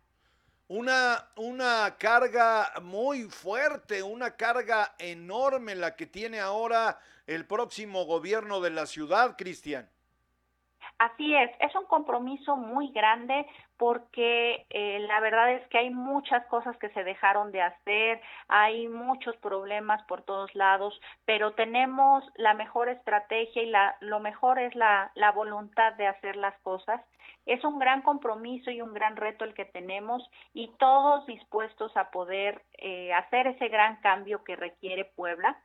[0.68, 8.60] Una, una carga muy fuerte, una carga enorme la que tiene ahora el próximo gobierno
[8.60, 9.88] de la ciudad, Cristian.
[11.02, 13.44] Así es, es un compromiso muy grande
[13.76, 18.86] porque eh, la verdad es que hay muchas cosas que se dejaron de hacer, hay
[18.86, 24.76] muchos problemas por todos lados, pero tenemos la mejor estrategia y la, lo mejor es
[24.76, 27.00] la, la voluntad de hacer las cosas.
[27.46, 30.22] Es un gran compromiso y un gran reto el que tenemos
[30.54, 35.60] y todos dispuestos a poder eh, hacer ese gran cambio que requiere Puebla.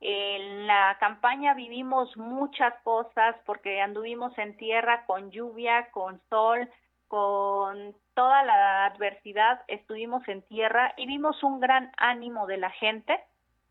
[0.00, 6.68] En la campaña vivimos muchas cosas porque anduvimos en tierra con lluvia, con sol,
[7.08, 13.18] con toda la adversidad, estuvimos en tierra y vimos un gran ánimo de la gente,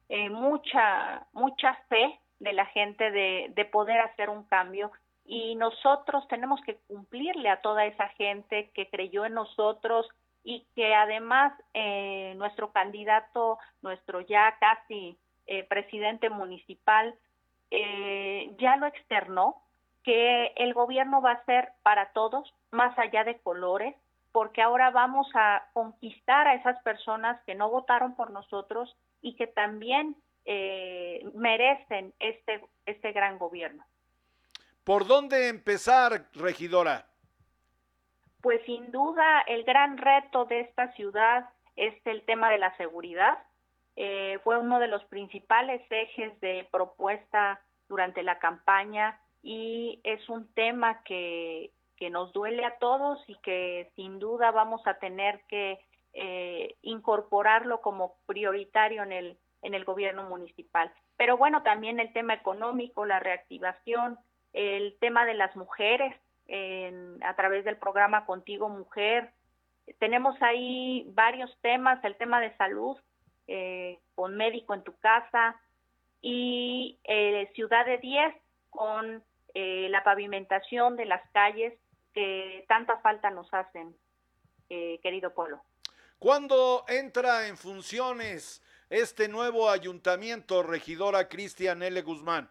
[0.09, 4.91] eh, mucha, mucha fe de la gente de, de poder hacer un cambio.
[5.23, 10.07] Y nosotros tenemos que cumplirle a toda esa gente que creyó en nosotros
[10.43, 15.17] y que además eh, nuestro candidato, nuestro ya casi
[15.47, 17.15] eh, presidente municipal
[17.71, 19.63] eh, ya lo externó,
[20.03, 23.95] que el gobierno va a ser para todos, más allá de colores,
[24.31, 29.47] porque ahora vamos a conquistar a esas personas que no votaron por nosotros y que
[29.47, 33.83] también eh, merecen este, este gran gobierno.
[34.83, 37.05] ¿Por dónde empezar, regidora?
[38.41, 43.39] Pues sin duda el gran reto de esta ciudad es el tema de la seguridad.
[43.99, 50.53] Eh, fue uno de los principales ejes de propuesta durante la campaña y es un
[50.53, 55.79] tema que, que nos duele a todos y que sin duda vamos a tener que
[56.13, 60.91] eh, incorporarlo como prioritario en el, en el gobierno municipal.
[61.17, 64.19] Pero bueno, también el tema económico, la reactivación,
[64.53, 69.31] el tema de las mujeres en, a través del programa Contigo Mujer.
[69.97, 72.97] Tenemos ahí varios temas, el tema de salud,
[73.47, 75.59] eh, con médico en tu casa
[76.21, 78.35] y eh, Ciudad de 10
[78.69, 79.23] con
[79.53, 81.73] eh, la pavimentación de las calles
[82.13, 83.95] que tanta falta nos hacen,
[84.69, 85.61] eh, querido Polo.
[86.19, 92.01] ¿Cuándo entra en funciones este nuevo ayuntamiento, regidora Cristian L.
[92.01, 92.49] Guzmán?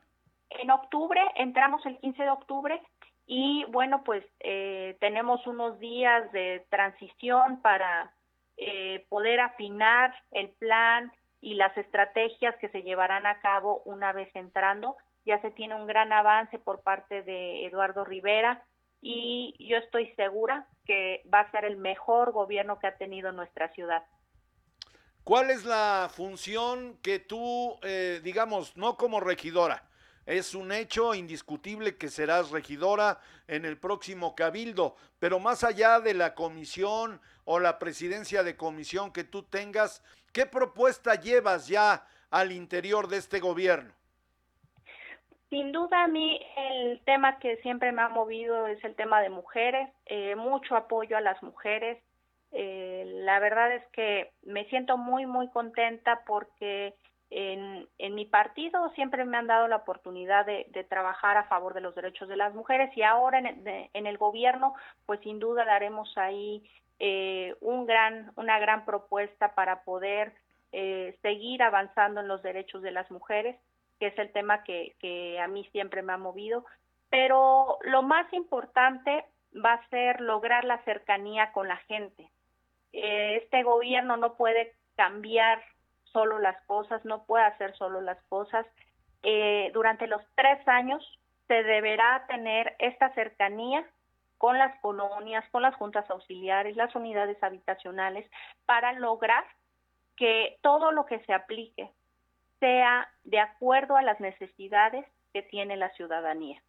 [0.51, 2.82] En octubre, entramos el 15 de octubre
[3.26, 8.12] y bueno, pues eh, tenemos unos días de transición para
[8.57, 14.34] eh, poder afinar el plan y las estrategias que se llevarán a cabo una vez
[14.34, 14.96] entrando.
[15.24, 18.64] Ya se tiene un gran avance por parte de Eduardo Rivera
[19.00, 23.72] y yo estoy segura que va a ser el mejor gobierno que ha tenido nuestra
[23.72, 24.02] ciudad.
[25.22, 29.82] ¿Cuál es la función que tú, eh, digamos, no como regidora,
[30.24, 36.14] es un hecho indiscutible que serás regidora en el próximo cabildo, pero más allá de
[36.14, 42.53] la comisión o la presidencia de comisión que tú tengas, ¿qué propuesta llevas ya al
[42.53, 43.94] interior de este gobierno?
[45.49, 49.30] Sin duda a mí el tema que siempre me ha movido es el tema de
[49.30, 52.03] mujeres, eh, mucho apoyo a las mujeres.
[52.51, 56.94] Eh, la verdad es que me siento muy, muy contenta porque
[57.30, 61.74] en, en, mi partido siempre me han dado la oportunidad de, de, trabajar a favor
[61.74, 64.74] de los derechos de las mujeres y ahora en, de, en el gobierno
[65.07, 66.62] pues sin duda daremos ahí
[66.99, 70.32] eh, un gran, una gran propuesta para poder
[70.72, 73.57] eh, seguir avanzando en los derechos de las mujeres
[73.99, 76.66] que es el tema que, que a mí siempre me ha movido,
[77.09, 79.24] pero lo más importante
[79.55, 82.28] va a ser lograr la cercanía con la gente.
[82.92, 85.62] Eh, este gobierno no puede cambiar
[86.12, 88.66] solo las cosas, no puede hacer solo las cosas.
[89.72, 91.03] Durante los tres años
[91.49, 93.84] se deberá tener esta cercanía
[94.39, 98.30] con las colonias, con las juntas auxiliares, las unidades habitacionales,
[98.66, 99.45] para lograr
[100.16, 101.91] que todo lo que se aplique
[102.61, 106.62] sea de acuerdo a las necesidades que tiene la ciudadanía.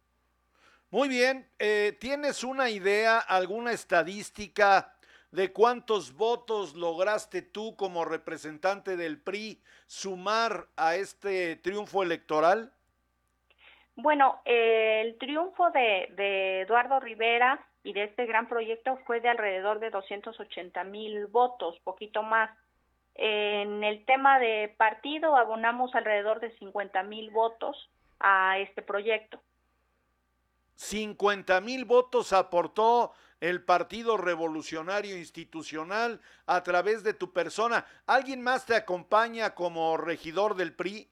[0.90, 4.94] Muy bien, eh, ¿tienes una idea, alguna estadística
[5.30, 12.72] de cuántos votos lograste tú como representante del PRI sumar a este triunfo electoral?
[14.00, 19.28] Bueno, eh, el triunfo de, de, Eduardo Rivera y de este gran proyecto fue de
[19.28, 22.48] alrededor de 280 mil votos, poquito más.
[23.16, 27.90] En el tema de partido abonamos alrededor de 50 mil votos
[28.20, 29.40] a este proyecto.
[30.76, 37.84] 50 mil votos aportó el Partido Revolucionario Institucional a través de tu persona.
[38.06, 41.10] ¿Alguien más te acompaña como regidor del PRI?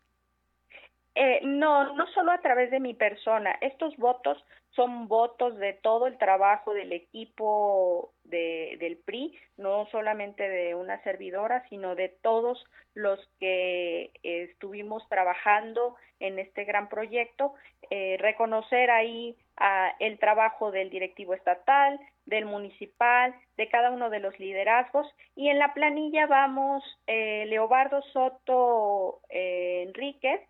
[1.19, 3.57] Eh, no, no solo a través de mi persona.
[3.63, 4.37] Estos votos
[4.73, 11.03] son votos de todo el trabajo del equipo de, del PRI, no solamente de una
[11.03, 12.63] servidora, sino de todos
[12.93, 17.55] los que eh, estuvimos trabajando en este gran proyecto.
[17.89, 24.21] Eh, reconocer ahí a el trabajo del directivo estatal, del municipal, de cada uno de
[24.21, 25.07] los liderazgos.
[25.35, 30.43] Y en la planilla vamos eh, Leobardo Soto eh, Enríquez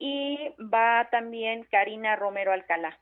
[0.00, 2.98] y va también Karina Romero Alcalá.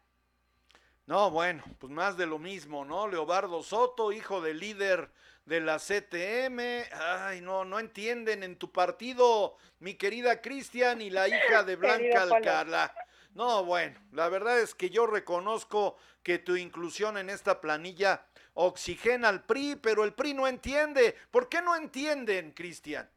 [1.07, 3.09] No, bueno, pues más de lo mismo, ¿no?
[3.09, 5.09] Leobardo Soto, hijo del líder
[5.47, 6.61] de la CTM.
[6.93, 12.25] Ay, no, no entienden en tu partido, mi querida Cristian y la hija de Blanca
[12.25, 12.93] Alcalá.
[13.33, 19.29] No, bueno, la verdad es que yo reconozco que tu inclusión en esta planilla oxigena
[19.29, 21.15] al PRI, pero el PRI no entiende.
[21.31, 23.09] ¿Por qué no entienden, Cristian?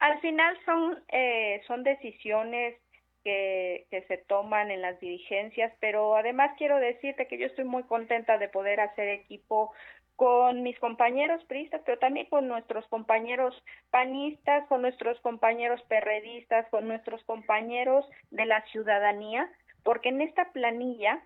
[0.00, 2.76] Al final son, eh, son decisiones
[3.22, 7.82] que, que, se toman en las dirigencias, pero además quiero decirte que yo estoy muy
[7.84, 9.72] contenta de poder hacer equipo
[10.16, 13.54] con mis compañeros priistas, pero también con nuestros compañeros
[13.90, 19.50] panistas, con nuestros compañeros perredistas, con nuestros compañeros de la ciudadanía,
[19.82, 21.22] porque en esta planilla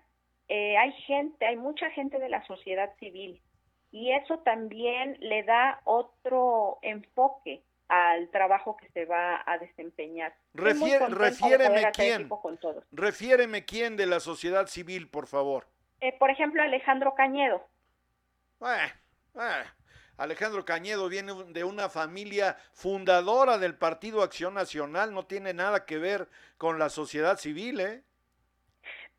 [0.47, 3.41] eh, hay gente, hay mucha gente de la sociedad civil
[3.91, 10.33] y eso también le da otro enfoque al trabajo que se va a desempeñar.
[10.53, 12.29] Refier, refiéreme quién.
[12.91, 15.67] Refiéreme quién de la sociedad civil, por favor.
[16.01, 17.67] Eh, por ejemplo, Alejandro Cañedo.
[18.61, 18.91] Eh,
[19.35, 19.63] eh.
[20.17, 25.97] Alejandro Cañedo viene de una familia fundadora del Partido Acción Nacional, no tiene nada que
[25.97, 26.27] ver
[26.57, 28.01] con la sociedad civil, ¿eh?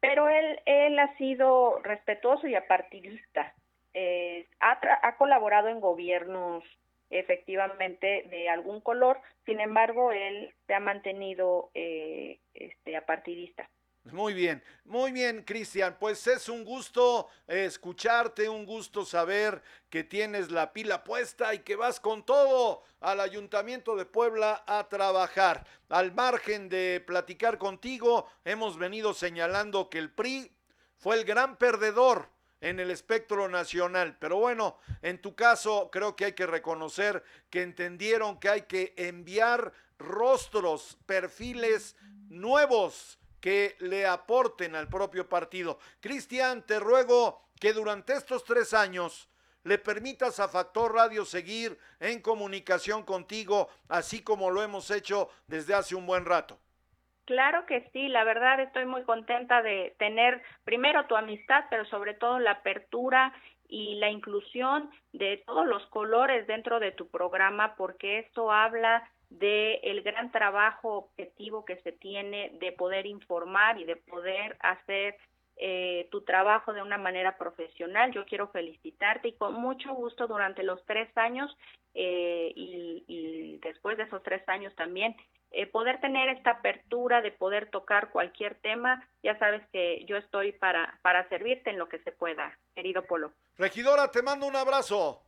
[0.01, 3.55] Pero él, él ha sido respetuoso y apartidista.
[3.95, 6.65] Eh, ha, ha colaborado en gobiernos
[7.11, 13.69] efectivamente de algún color, sin embargo, él se ha mantenido eh, este, apartidista.
[14.13, 15.97] Muy bien, muy bien, Cristian.
[15.99, 21.75] Pues es un gusto escucharte, un gusto saber que tienes la pila puesta y que
[21.75, 25.67] vas con todo al Ayuntamiento de Puebla a trabajar.
[25.89, 30.53] Al margen de platicar contigo, hemos venido señalando que el PRI
[30.97, 32.29] fue el gran perdedor
[32.61, 34.17] en el espectro nacional.
[34.19, 38.95] Pero bueno, en tu caso creo que hay que reconocer que entendieron que hay que
[38.97, 41.97] enviar rostros, perfiles
[42.29, 45.79] nuevos que le aporten al propio partido.
[46.01, 49.29] Cristian, te ruego que durante estos tres años
[49.63, 55.75] le permitas a Factor Radio seguir en comunicación contigo, así como lo hemos hecho desde
[55.75, 56.59] hace un buen rato.
[57.27, 62.15] Claro que sí, la verdad estoy muy contenta de tener primero tu amistad, pero sobre
[62.15, 63.35] todo la apertura
[63.69, 69.81] y la inclusión de todos los colores dentro de tu programa, porque esto habla de
[69.83, 75.17] el gran trabajo objetivo que se tiene de poder informar y de poder hacer
[75.57, 78.13] eh, tu trabajo de una manera profesional.
[78.13, 81.57] Yo quiero felicitarte y con mucho gusto durante los tres años
[81.95, 85.17] eh, y, y, después de esos tres años también
[85.57, 89.07] eh, poder tener esta apertura de poder tocar cualquier tema.
[89.23, 93.33] Ya sabes que yo estoy para, para servirte en lo que se pueda, querido Polo.
[93.57, 95.23] Regidora, te mando un abrazo.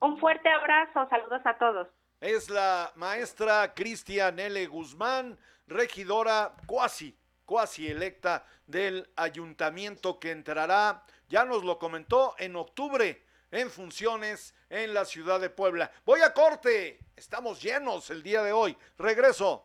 [0.00, 1.88] Un fuerte abrazo, saludos a todos
[2.24, 4.66] es la maestra Cristian L.
[4.68, 13.23] Guzmán, regidora cuasi, cuasi electa del ayuntamiento que entrará, ya nos lo comentó, en octubre
[13.54, 15.90] en funciones en la ciudad de Puebla.
[16.04, 18.76] Voy a corte, estamos llenos el día de hoy.
[18.98, 19.64] Regreso.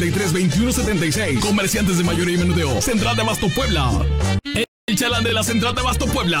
[0.00, 1.40] 21 76.
[1.40, 2.80] Comerciantes de mayoría y menudeo.
[2.80, 3.90] Central de Abasto Puebla.
[4.86, 6.40] El chalán de la Central de Abasto Puebla.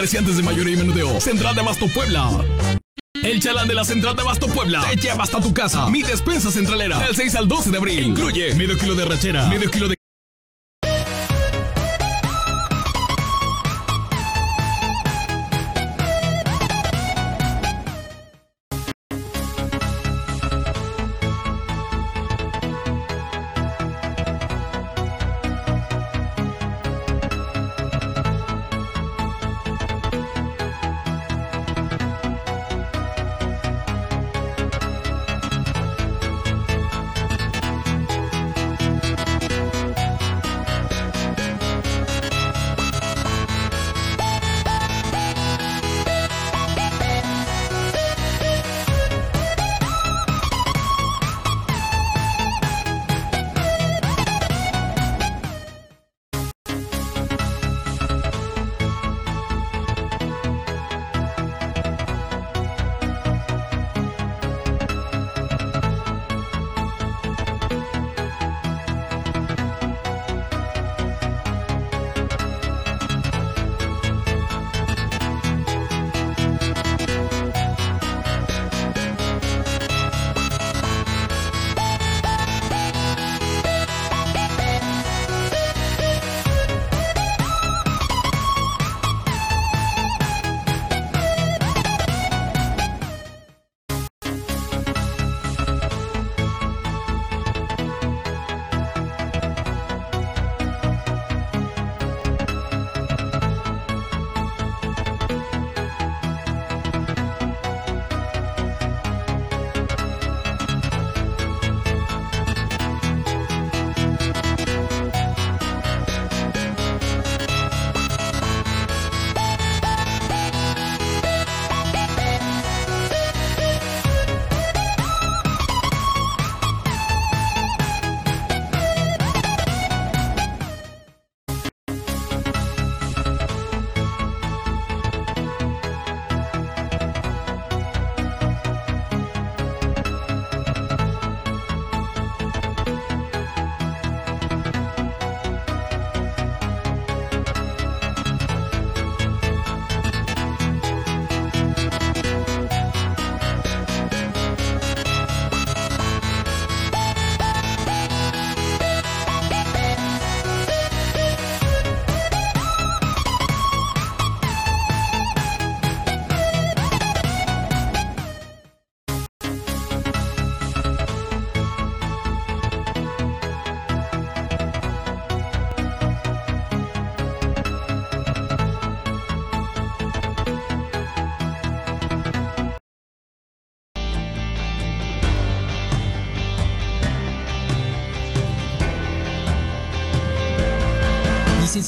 [0.01, 1.21] Comerciantes de mayoría y menudeo.
[1.21, 2.43] Central de Abasto Puebla.
[3.21, 5.91] El chalán de la Central de Abasto Puebla te lleva hasta tu casa.
[5.91, 6.97] Mi despensa centralera.
[6.97, 8.07] Del 6 al 12 de abril.
[8.07, 10.00] Incluye medio kilo de rachera, medio kilo de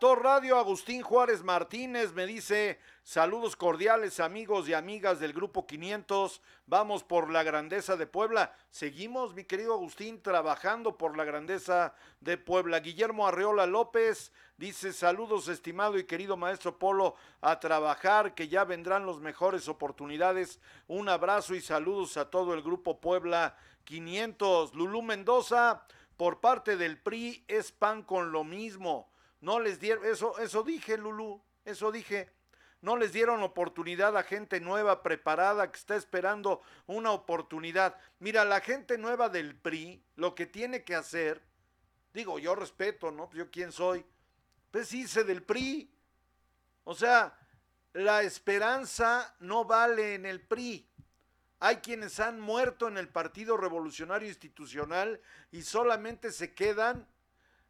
[0.00, 6.40] Tor Radio, Agustín Juárez Martínez me dice, saludos cordiales amigos y amigas del Grupo 500,
[6.64, 8.54] vamos por la grandeza de Puebla.
[8.70, 12.80] Seguimos, mi querido Agustín, trabajando por la grandeza de Puebla.
[12.80, 19.04] Guillermo Arreola López dice, saludos estimado y querido maestro Polo, a trabajar, que ya vendrán
[19.06, 20.60] las mejores oportunidades.
[20.88, 24.72] Un abrazo y saludos a todo el Grupo Puebla 500.
[24.72, 25.82] Lulú Mendoza,
[26.16, 29.09] por parte del PRI, es pan con lo mismo
[29.40, 32.30] no les dieron, eso, eso dije, Lulú, eso dije.
[32.82, 37.96] No les dieron oportunidad a gente nueva, preparada, que está esperando una oportunidad.
[38.20, 41.42] Mira, la gente nueva del PRI, lo que tiene que hacer,
[42.14, 43.30] digo, yo respeto, ¿no?
[43.32, 44.04] Yo quién soy.
[44.70, 45.92] Pues hice del PRI.
[46.84, 47.36] O sea,
[47.92, 50.86] la esperanza no vale en el PRI.
[51.58, 55.20] Hay quienes han muerto en el Partido Revolucionario Institucional
[55.50, 57.06] y solamente se quedan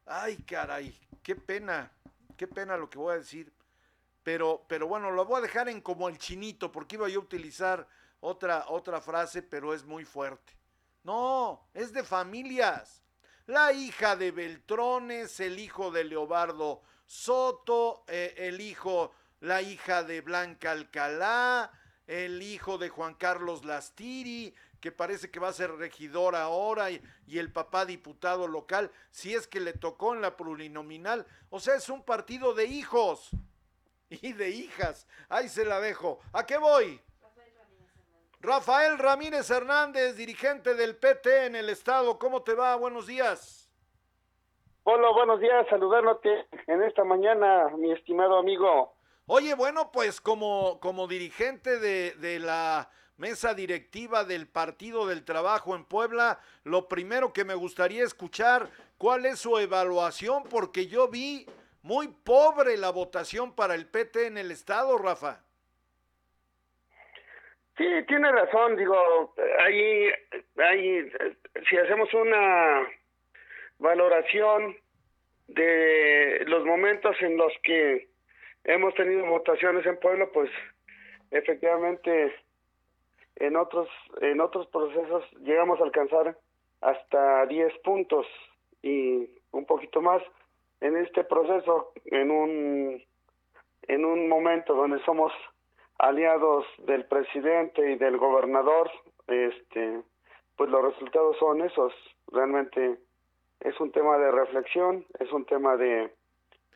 [0.07, 1.93] Ay, caray, qué pena,
[2.37, 3.53] qué pena lo que voy a decir.
[4.23, 7.25] Pero, pero bueno, lo voy a dejar en como el chinito, porque iba yo a
[7.25, 7.87] utilizar
[8.21, 10.53] otra, otra frase, pero es muy fuerte.
[11.03, 13.03] No, es de familias.
[13.47, 20.21] La hija de Beltrones, el hijo de Leobardo Soto, eh, el hijo, la hija de
[20.21, 21.73] Blanca Alcalá,
[22.07, 27.01] el hijo de Juan Carlos Lastiri, que parece que va a ser regidor ahora y,
[27.33, 31.27] el papá diputado local, si es que le tocó en la plurinominal.
[31.51, 33.31] O sea, es un partido de hijos
[34.09, 35.07] y de hijas.
[35.29, 36.21] Ahí se la dejo.
[36.33, 37.01] ¿A qué voy?
[38.41, 42.19] Rafael Ramírez Hernández, dirigente del PT en el estado.
[42.19, 42.75] ¿Cómo te va?
[42.77, 43.71] Buenos días.
[44.85, 45.67] Hola, buenos días.
[45.69, 48.95] Saludándote en esta mañana, mi estimado amigo.
[49.27, 52.91] Oye, bueno, pues como, como dirigente de, de la
[53.21, 59.27] mesa directiva del Partido del Trabajo en Puebla, lo primero que me gustaría escuchar, ¿cuál
[59.27, 60.45] es su evaluación?
[60.45, 61.47] Porque yo vi
[61.83, 65.43] muy pobre la votación para el PT en el Estado, Rafa.
[67.77, 70.11] Sí, tiene razón, digo, ahí,
[70.57, 71.13] ahí,
[71.69, 72.89] si hacemos una
[73.79, 74.77] valoración
[75.47, 78.09] de los momentos en los que
[78.65, 80.51] hemos tenido votaciones en Puebla, pues
[81.31, 82.35] efectivamente
[83.41, 83.89] en otros
[84.21, 86.37] en otros procesos llegamos a alcanzar
[86.81, 88.27] hasta 10 puntos
[88.83, 90.23] y un poquito más
[90.81, 93.03] en este proceso en un
[93.89, 95.33] en un momento donde somos
[95.99, 98.91] aliados del presidente y del gobernador
[99.27, 100.03] este
[100.57, 101.95] pues los resultados son esos.
[102.31, 102.99] Realmente
[103.61, 106.13] es un tema de reflexión es un tema de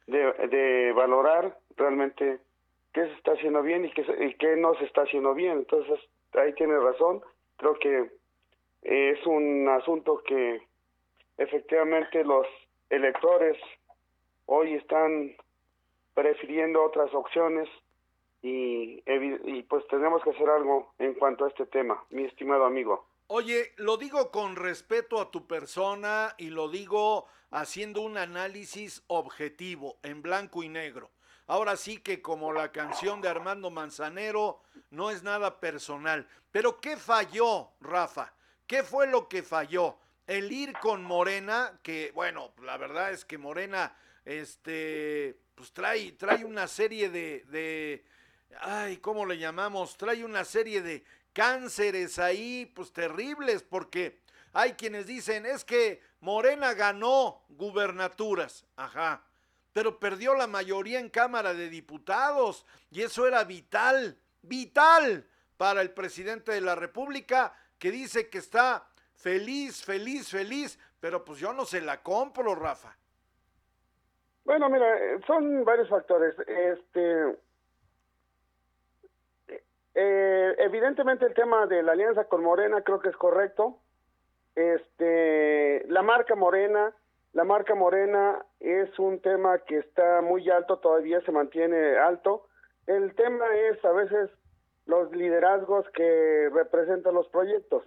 [0.06, 2.38] de, valorar realmente
[2.92, 5.58] qué se está haciendo bien y qué, y qué no se está haciendo bien.
[5.58, 5.98] Entonces
[6.36, 7.22] ahí tiene razón.
[7.56, 8.10] Creo que
[8.82, 10.62] es un asunto que
[11.38, 12.46] efectivamente los
[12.90, 13.56] electores
[14.46, 15.34] hoy están
[16.14, 17.68] prefiriendo otras opciones
[18.42, 23.06] y, y, pues tenemos que hacer algo en cuanto a este tema, mi estimado amigo.
[23.28, 29.96] Oye, lo digo con respeto a tu persona y lo digo haciendo un análisis objetivo,
[30.02, 31.10] en blanco y negro.
[31.46, 34.60] Ahora sí que como la canción de Armando Manzanero,
[34.94, 36.26] no es nada personal.
[36.50, 38.32] Pero ¿qué falló, Rafa?
[38.66, 39.98] ¿Qué fue lo que falló?
[40.26, 46.44] El ir con Morena, que bueno, la verdad es que Morena, este, pues trae, trae
[46.44, 48.04] una serie de, de,
[48.60, 49.96] ay, ¿cómo le llamamos?
[49.98, 54.22] Trae una serie de cánceres ahí, pues terribles, porque
[54.54, 59.26] hay quienes dicen, es que Morena ganó gubernaturas, ajá,
[59.72, 64.16] pero perdió la mayoría en Cámara de Diputados y eso era vital,
[64.46, 65.26] vital
[65.56, 71.38] para el presidente de la República que dice que está feliz, feliz, feliz, pero pues
[71.38, 72.96] yo no se la compro, Rafa.
[74.44, 74.86] Bueno, mira,
[75.26, 76.34] son varios factores.
[76.46, 77.36] Este,
[79.94, 83.78] eh, evidentemente el tema de la alianza con Morena creo que es correcto.
[84.54, 86.94] Este, la marca Morena
[87.34, 92.46] la marca Morena es un tema que está muy alto, todavía se mantiene alto.
[92.86, 94.30] El tema es a veces
[94.86, 97.84] los liderazgos que representan los proyectos.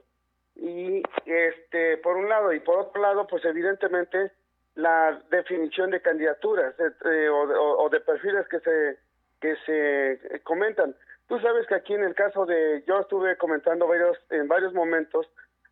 [0.55, 4.31] Y este, por un lado, y por otro lado, pues evidentemente
[4.73, 8.97] la definición de candidaturas eh, o, de perfiles que se
[9.39, 10.95] que se comentan.
[11.27, 15.27] Tú sabes que aquí en el caso de, yo estuve comentando varios en varios momentos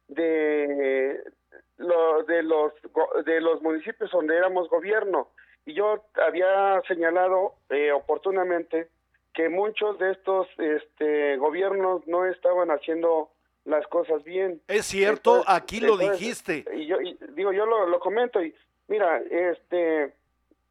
[0.07, 1.23] de
[1.77, 2.73] lo, de los
[3.25, 5.29] de los municipios donde éramos gobierno
[5.65, 8.89] y yo había señalado eh, oportunamente
[9.35, 13.29] que muchos de estos este gobiernos no estaban haciendo
[13.65, 14.61] las cosas bien.
[14.67, 16.65] Es cierto, aquí lo dijiste.
[16.73, 16.97] Y yo
[17.33, 18.55] digo, yo lo, lo comento y
[18.87, 20.13] mira, este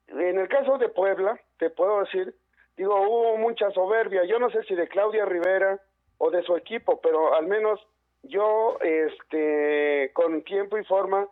[0.09, 2.35] en el caso de Puebla, te puedo decir,
[2.77, 4.25] digo, hubo mucha soberbia.
[4.25, 5.81] Yo no sé si de Claudia Rivera
[6.19, 7.81] o de su equipo, pero al menos
[8.23, 11.29] yo, este, con tiempo y forma,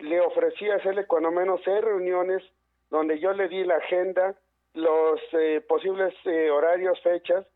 [0.00, 2.42] le ofrecí hacerle cuando menos seis reuniones
[2.90, 4.34] donde yo le di la agenda,
[4.74, 7.46] los eh, posibles eh, horarios, fechas,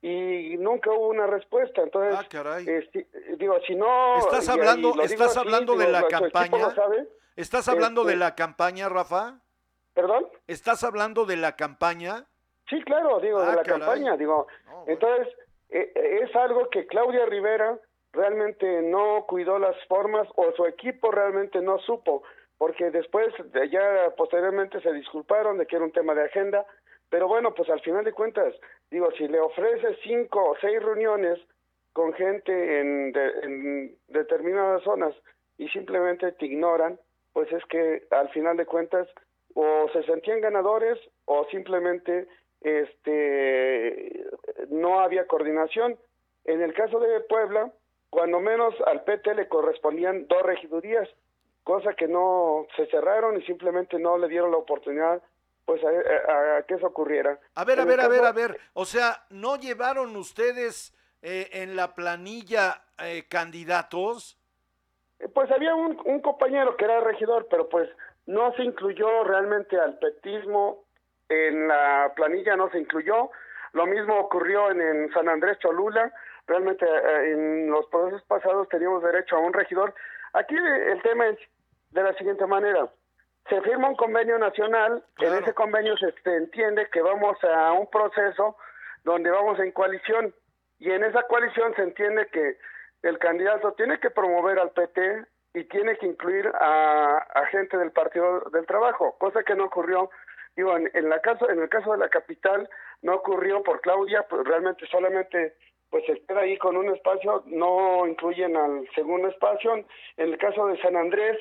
[0.00, 1.82] y nunca hubo una respuesta.
[1.82, 2.18] Entonces,
[2.66, 3.06] este,
[3.36, 4.18] digo, si no...
[4.18, 6.74] ¿Estás y- y hablando, estás así, hablando digo, de la campaña?
[6.74, 7.08] sabe.
[7.36, 9.40] ¿Estás hablando de la campaña, Rafa?
[9.94, 10.28] ¿Perdón?
[10.46, 12.24] ¿Estás hablando de la campaña?
[12.70, 13.80] Sí, claro, digo, Ah, de la caray.
[13.80, 14.46] campaña, digo.
[14.86, 15.28] Entonces,
[15.70, 17.78] eh, eh, es algo que Claudia Rivera
[18.12, 22.22] realmente no cuidó las formas o su equipo realmente no supo,
[22.58, 26.66] porque después, de- ya posteriormente se disculparon de que era un tema de agenda,
[27.08, 28.54] pero bueno, pues al final de cuentas,
[28.90, 31.38] digo, si le ofreces cinco o seis reuniones
[31.92, 35.14] con gente en, de- en determinadas zonas
[35.56, 36.98] y simplemente te ignoran,
[37.32, 39.08] pues es que al final de cuentas
[39.54, 42.26] o se sentían ganadores o simplemente
[42.60, 44.24] este
[44.68, 45.98] no había coordinación.
[46.44, 47.72] En el caso de Puebla,
[48.10, 51.08] cuando menos al PT le correspondían dos regidurías,
[51.68, 55.22] cosa que no se cerraron y simplemente no le dieron la oportunidad
[55.66, 55.88] pues a,
[56.32, 57.38] a- a que eso ocurriera.
[57.54, 58.58] A ver, a En ver, a ver, a ver.
[58.72, 64.38] O sea, ¿no llevaron ustedes eh, en la planilla eh, candidatos?
[65.34, 67.86] Pues había un, un compañero que era regidor, pero pues
[68.24, 70.84] no se incluyó realmente al petismo
[71.28, 73.30] en la planilla, no se incluyó.
[73.72, 76.10] Lo mismo ocurrió en, en San Andrés Cholula.
[76.46, 79.92] Realmente eh, en los procesos pasados teníamos derecho a un regidor.
[80.32, 81.38] Aquí el tema es
[81.90, 82.88] de la siguiente manera.
[83.48, 88.56] Se firma un convenio nacional, en ese convenio se, entiende que vamos a un proceso
[89.04, 90.34] donde vamos en coalición
[90.78, 92.58] y en esa coalición se entiende que
[93.02, 95.24] el candidato tiene que promover al PT
[95.54, 100.10] y tiene que incluir a, a gente del Partido del Trabajo, cosa que no ocurrió.
[100.54, 102.68] Digo, en, en la caso, en el caso de la capital
[103.00, 105.54] no ocurrió por Claudia, pues realmente solamente
[105.90, 109.74] pues se queda ahí con un espacio, no incluyen al segundo espacio.
[109.74, 109.86] En
[110.18, 111.38] el caso de San Andrés,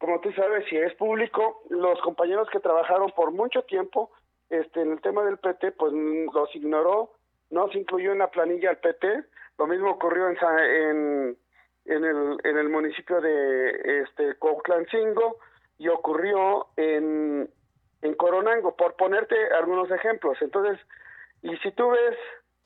[0.00, 4.10] como tú sabes, si es público, los compañeros que trabajaron por mucho tiempo
[4.48, 7.12] este, en el tema del PT, pues los ignoró,
[7.50, 9.24] no se incluyó en la planilla al PT.
[9.58, 11.36] Lo mismo ocurrió en, en,
[11.84, 14.36] en, el, en el municipio de este,
[15.78, 17.50] y ocurrió en,
[18.00, 20.38] en Coronango, por ponerte algunos ejemplos.
[20.40, 20.80] Entonces,
[21.42, 22.16] y si tú ves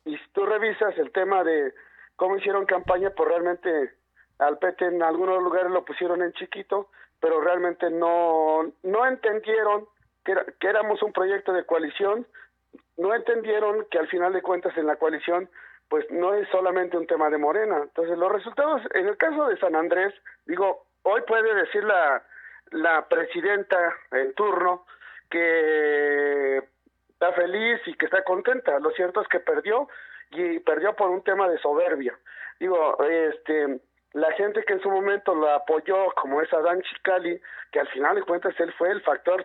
[0.04, 1.72] y si tú revisas el tema de
[2.14, 3.92] cómo hicieron campaña, pues realmente
[4.38, 9.86] al PT en algunos lugares lo pusieron en chiquito, pero realmente no, no entendieron
[10.24, 12.26] que, que éramos un proyecto de coalición,
[12.96, 15.48] no entendieron que al final de cuentas en la coalición
[15.88, 17.78] pues no es solamente un tema de Morena.
[17.82, 20.14] Entonces los resultados, en el caso de San Andrés,
[20.46, 22.22] digo, hoy puede decir la,
[22.70, 24.86] la presidenta en turno
[25.30, 26.62] que
[27.10, 28.78] está feliz y que está contenta.
[28.78, 29.88] Lo cierto es que perdió
[30.30, 32.18] y perdió por un tema de soberbia.
[32.58, 33.80] Digo, este,
[34.14, 37.40] la gente que en su momento lo apoyó, como es Adán Chicali,
[37.72, 39.44] que al final de cuentas él fue el factor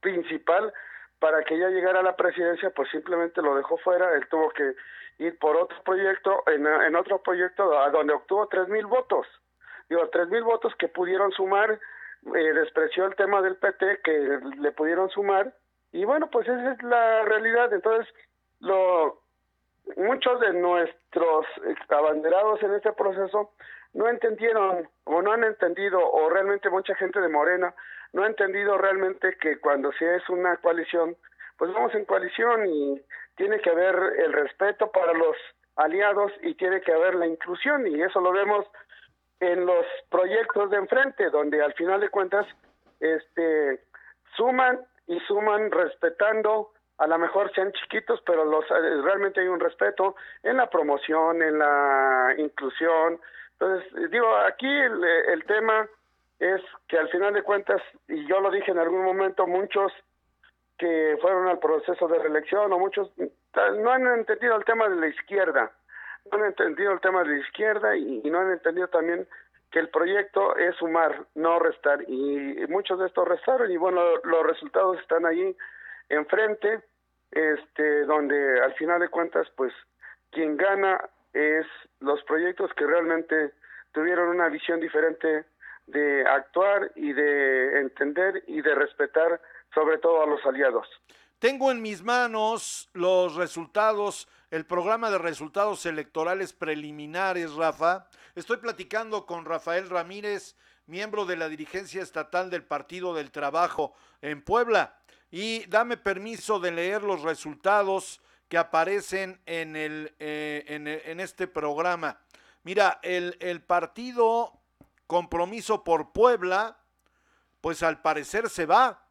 [0.00, 0.72] principal
[1.20, 4.74] para que ella llegara a la presidencia, pues simplemente lo dejó fuera, él tuvo que
[5.18, 9.26] ir por otro proyecto, en, en otro proyecto a donde obtuvo tres mil votos.
[9.88, 11.78] Digo, tres mil votos que pudieron sumar,
[12.34, 15.54] eh, despreció el tema del PT, que le pudieron sumar,
[15.92, 17.72] y bueno, pues esa es la realidad.
[17.72, 18.12] Entonces,
[18.60, 19.22] lo,
[19.96, 23.52] muchos de nuestros eh, abanderados en este proceso
[23.94, 27.74] no entendieron o no han entendido o realmente mucha gente de Morena
[28.12, 31.16] no ha entendido realmente que cuando se es una coalición
[31.56, 33.02] pues vamos en coalición y
[33.36, 35.36] tiene que haber el respeto para los
[35.76, 38.66] aliados y tiene que haber la inclusión y eso lo vemos
[39.40, 42.46] en los proyectos de enfrente donde al final de cuentas
[43.00, 43.80] este
[44.36, 49.60] suman y suman respetando a lo mejor sean chiquitos, pero los eh, realmente hay un
[49.60, 53.20] respeto en la promoción, en la inclusión.
[53.60, 55.88] Entonces, eh, digo, aquí el, eh, el tema
[56.38, 59.92] es que al final de cuentas, y yo lo dije en algún momento, muchos
[60.78, 65.08] que fueron al proceso de reelección o muchos no han entendido el tema de la
[65.08, 65.72] izquierda,
[66.30, 69.26] no han entendido el tema de la izquierda y, y no han entendido también
[69.72, 74.46] que el proyecto es sumar, no restar, y muchos de estos restaron y bueno, los
[74.46, 75.56] resultados están ahí
[76.08, 76.80] enfrente,
[77.30, 79.72] este, donde al final de cuentas, pues,
[80.30, 80.98] quien gana
[81.38, 81.66] es
[82.00, 83.52] los proyectos que realmente
[83.92, 85.44] tuvieron una visión diferente
[85.86, 89.40] de actuar y de entender y de respetar
[89.72, 90.86] sobre todo a los aliados.
[91.38, 98.08] Tengo en mis manos los resultados, el programa de resultados electorales preliminares, Rafa.
[98.34, 100.56] Estoy platicando con Rafael Ramírez,
[100.86, 104.94] miembro de la dirigencia estatal del Partido del Trabajo en Puebla.
[105.30, 111.46] y dame permiso de leer los resultados que aparecen en, el, eh, en, en, este
[111.46, 112.20] programa.
[112.62, 114.58] Mira, el, el partido
[115.06, 116.78] Compromiso por Puebla,
[117.62, 119.06] pues al parecer se va,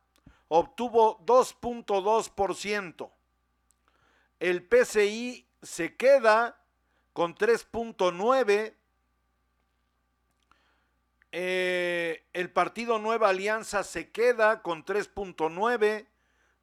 [0.47, 3.11] obtuvo 2.2%.
[4.39, 6.61] El PCI se queda
[7.13, 8.75] con 3.9%.
[11.33, 16.07] Eh, el partido Nueva Alianza se queda con 3.9.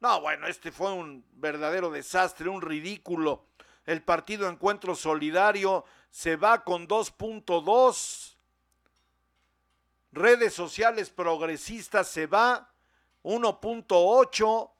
[0.05, 3.47] No, bueno, este fue un verdadero desastre, un ridículo.
[3.87, 8.35] El partido Encuentro Solidario se va con 2.2.
[10.11, 12.71] Redes sociales progresistas se va
[13.23, 14.71] 1.8.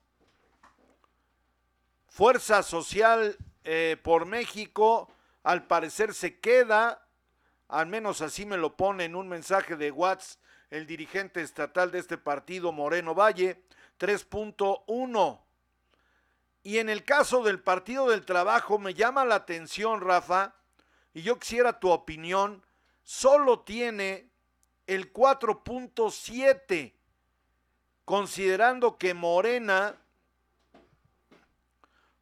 [2.07, 5.11] Fuerza Social eh, por México
[5.41, 7.02] al parecer se queda
[7.68, 10.39] al menos así me lo pone en un mensaje de WhatsApp
[10.69, 13.64] el dirigente estatal de este partido, Moreno Valle,
[13.99, 15.41] 3.1.
[16.63, 20.55] Y en el caso del Partido del Trabajo me llama la atención, Rafa,
[21.13, 22.65] y yo quisiera tu opinión,
[23.03, 24.31] solo tiene
[24.88, 26.93] el 4.7,
[28.03, 29.95] considerando que Morena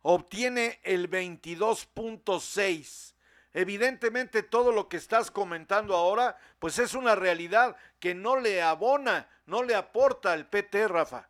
[0.01, 3.13] obtiene el 22.6.
[3.53, 9.29] Evidentemente todo lo que estás comentando ahora, pues es una realidad que no le abona,
[9.45, 11.29] no le aporta al PT, Rafa.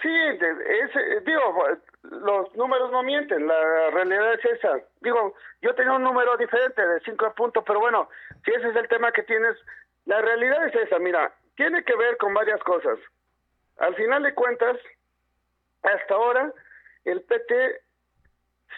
[0.00, 1.66] Sí, es, digo,
[2.02, 4.80] los números no mienten, la realidad es esa.
[5.00, 8.08] Digo, yo tenía un número diferente de cinco puntos, pero bueno,
[8.44, 9.56] si ese es el tema que tienes,
[10.06, 12.98] la realidad es esa, mira, tiene que ver con varias cosas.
[13.78, 14.76] Al final de cuentas,
[15.82, 16.52] hasta ahora,
[17.04, 17.80] el PT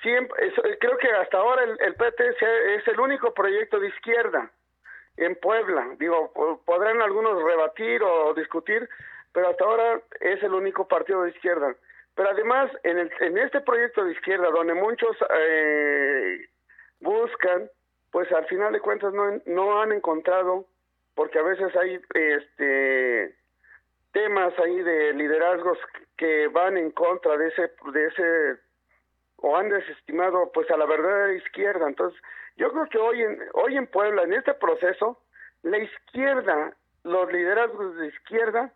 [0.02, 2.28] siempre, eh, creo que hasta ahora el, el PT
[2.76, 4.51] es el único proyecto de izquierda
[5.16, 5.86] en Puebla.
[5.98, 6.32] Digo,
[6.64, 8.88] podrán algunos rebatir o discutir,
[9.32, 11.74] pero hasta ahora es el único partido de izquierda.
[12.15, 16.48] Pero además, en, el, en este proyecto de izquierda, donde muchos eh,
[17.01, 17.70] buscan,
[18.11, 20.66] pues al final de cuentas no, no han encontrado,
[21.15, 23.36] porque a veces hay este
[24.12, 25.78] temas ahí de liderazgos
[26.16, 28.61] que van en contra de ese de ese
[29.36, 31.86] o han desestimado pues a la verdadera izquierda.
[31.86, 32.20] Entonces,
[32.57, 35.23] yo creo que hoy en, hoy en Puebla, en este proceso,
[35.62, 38.74] la izquierda, los liderazgos de izquierda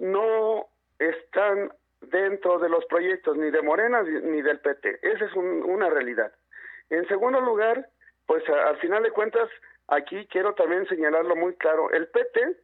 [0.00, 0.66] no
[0.98, 4.98] están dentro de los proyectos ni de Morena ni del PT.
[5.02, 6.32] Esa es una realidad.
[6.88, 7.88] En segundo lugar,
[8.26, 9.48] pues al final de cuentas,
[9.88, 12.56] aquí quiero también señalarlo muy claro, el PT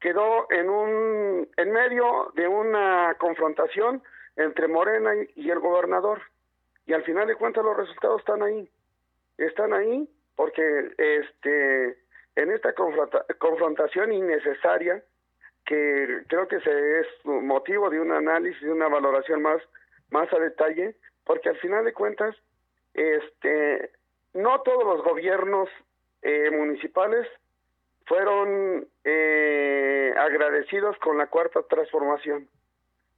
[0.00, 4.02] quedó en un en medio de una confrontación
[4.36, 6.20] entre Morena y el gobernador
[6.86, 8.70] y al final de cuentas los resultados están ahí.
[9.38, 11.98] Están ahí porque este
[12.36, 12.74] en esta
[13.38, 15.02] confrontación innecesaria
[15.64, 19.62] que creo que se es motivo de un análisis, de una valoración más
[20.10, 22.36] más a detalle, porque al final de cuentas
[22.92, 23.90] este
[24.34, 25.68] no todos los gobiernos
[26.22, 27.26] eh, municipales
[28.06, 32.48] fueron eh, agradecidos con la cuarta transformación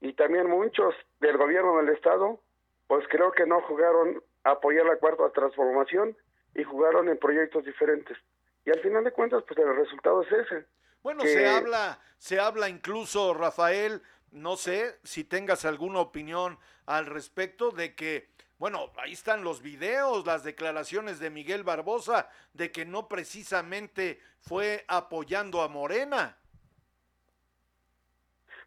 [0.01, 2.41] y también muchos del gobierno del estado
[2.87, 6.17] pues creo que no jugaron a apoyar la cuarta transformación
[6.55, 8.17] y jugaron en proyectos diferentes.
[8.65, 10.65] Y al final de cuentas, pues el resultado es ese.
[11.07, 14.03] Bueno, se habla, se habla incluso, Rafael,
[14.33, 18.27] no sé si tengas alguna opinión al respecto de que,
[18.59, 24.85] bueno, ahí están los videos, las declaraciones de Miguel Barbosa, de que no precisamente fue
[24.89, 26.37] apoyando a Morena.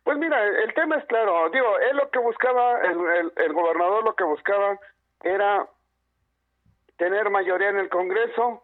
[0.06, 1.50] Pues mira, el tema es claro.
[1.50, 4.80] Digo, él lo que buscaba, el, el, gobernador lo que buscaba
[5.24, 5.68] era
[6.96, 8.64] tener mayoría en el Congreso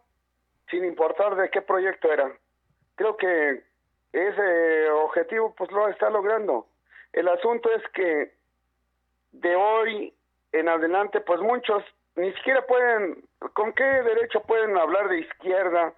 [0.70, 2.32] sin importar de qué proyecto era.
[2.94, 3.65] Creo que
[4.16, 6.66] ese objetivo pues lo está logrando.
[7.12, 8.34] El asunto es que
[9.32, 10.14] de hoy
[10.52, 11.82] en adelante pues muchos
[12.16, 13.22] ni siquiera pueden,
[13.52, 15.92] ¿con qué derecho pueden hablar de izquierda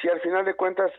[0.00, 0.90] si al final de cuentas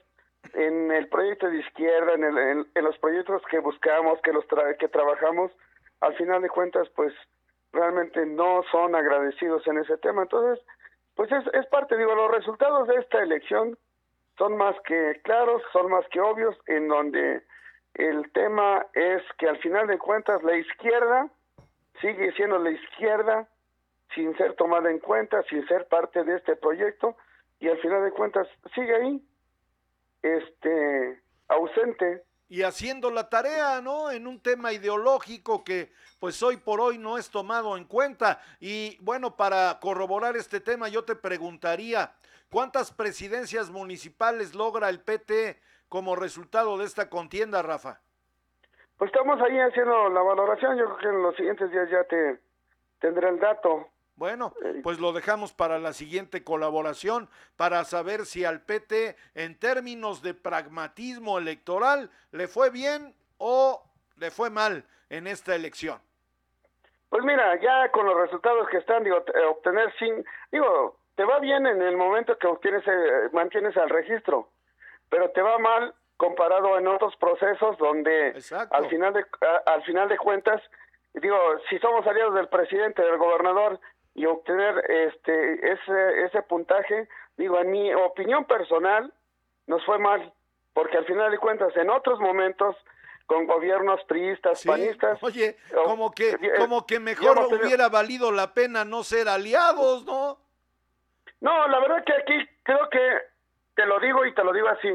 [0.53, 4.45] en el proyecto de izquierda, en, el, en, los proyectos que buscamos, que los
[4.77, 5.51] que trabajamos,
[6.01, 7.13] al final de cuentas, pues
[7.71, 10.23] realmente no son agradecidos en ese tema.
[10.23, 10.63] Entonces,
[11.15, 13.77] pues es, es parte, digo, los resultados de esta elección
[14.37, 17.43] son más que claros, son más que obvios, en donde
[17.93, 21.29] el tema es que al final de cuentas la izquierda
[22.01, 23.47] sigue siendo la izquierda
[24.15, 27.15] sin ser tomada en cuenta, sin ser parte de este proyecto,
[27.59, 29.21] y al final de cuentas sigue ahí,
[30.21, 34.11] este ausente y haciendo la tarea, ¿no?
[34.11, 38.39] En un tema ideológico que pues hoy por hoy no es tomado en cuenta.
[38.59, 42.13] Y bueno, para corroborar este tema yo te preguntaría,
[42.49, 45.59] ¿cuántas presidencias municipales logra el PT
[45.89, 48.01] como resultado de esta contienda, Rafa?
[48.97, 50.77] Pues estamos ahí haciendo la valoración.
[50.77, 52.39] Yo creo que en los siguientes días ya te
[52.99, 53.89] tendré el dato.
[54.15, 54.53] Bueno,
[54.83, 60.33] pues lo dejamos para la siguiente colaboración para saber si al PT en términos de
[60.35, 63.83] pragmatismo electoral le fue bien o
[64.17, 65.99] le fue mal en esta elección.
[67.09, 71.39] Pues mira, ya con los resultados que están, digo, eh, obtener sin, digo, te va
[71.39, 74.49] bien en el momento que obtienes, eh, mantienes al registro,
[75.09, 78.33] pero te va mal comparado en otros procesos donde
[78.71, 80.61] al final de a- al final de cuentas,
[81.13, 81.37] digo,
[81.69, 83.79] si somos aliados del presidente, del gobernador
[84.15, 87.07] y obtener este ese ese puntaje,
[87.37, 89.11] digo, en mi opinión personal
[89.67, 90.33] nos fue mal,
[90.73, 92.75] porque al final de cuentas en otros momentos
[93.25, 98.53] con gobiernos priistas, panistas, Oye, como que, eh, como que mejor eh, hubiera valido la
[98.53, 100.37] pena no ser aliados, ¿no?
[101.39, 103.17] No, la verdad que aquí creo que
[103.75, 104.89] te lo digo y te lo digo así.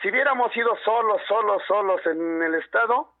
[0.00, 3.12] Si hubiéramos ido solos, solos, solos en el Estado,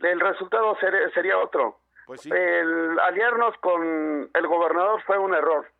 [0.00, 1.78] el resultado ser- sería otro.
[2.06, 2.30] Pues sí.
[2.32, 5.70] El aliarnos con el gobernador fue un error.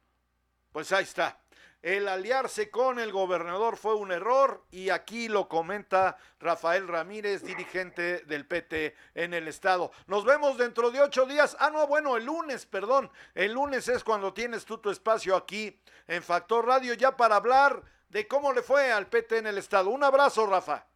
[0.73, 1.39] Pues ahí está.
[1.82, 8.23] El aliarse con el gobernador fue un error y aquí lo comenta Rafael Ramírez, dirigente
[8.24, 9.93] del PT en el estado.
[10.09, 11.57] Nos vemos dentro de ocho días.
[11.61, 13.09] Ah, no, bueno, el lunes, perdón.
[13.35, 17.81] El lunes es cuando tienes tú tu espacio aquí en Factor Radio ya para hablar
[18.09, 19.90] de cómo le fue al PT en el estado.
[19.90, 20.86] Un abrazo, Rafa.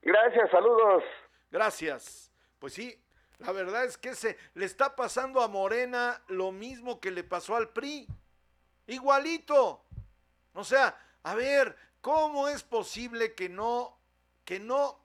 [0.00, 1.04] Gracias, saludos.
[1.50, 2.32] Gracias.
[2.58, 2.98] Pues sí,
[3.40, 7.56] la verdad es que se le está pasando a Morena lo mismo que le pasó
[7.56, 8.06] al PRI.
[8.86, 9.82] Igualito.
[10.52, 13.98] O sea, a ver, ¿cómo es posible que no,
[14.44, 15.00] que no,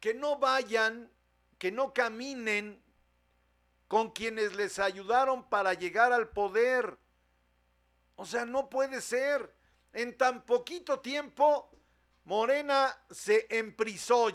[0.00, 1.10] que no vayan,
[1.58, 2.82] que no caminen
[3.88, 6.96] con quienes les ayudaron para llegar al poder?
[8.16, 9.54] O sea, no puede ser.
[9.92, 11.70] En tan poquito tiempo,
[12.24, 14.30] Morena se emprizó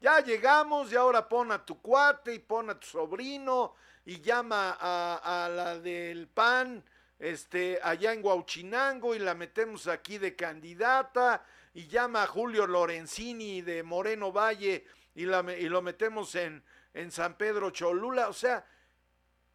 [0.00, 0.20] ya.
[0.20, 3.74] Llegamos y ahora pon a tu cuate y pon a tu sobrino
[4.04, 6.84] y llama a, la del PAN
[7.18, 11.44] este, allá en Huauchinango y la metemos aquí de candidata
[11.74, 16.62] y llama a Julio Lorenzini de Moreno Valle y, lo metemos en,
[17.10, 18.28] San Pedro Cholula.
[18.28, 18.64] O sea,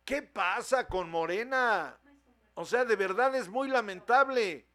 [0.04, 1.98] ¿qué pasa con Morena?
[2.56, 4.66] O sea, de verdad es muy lamentable.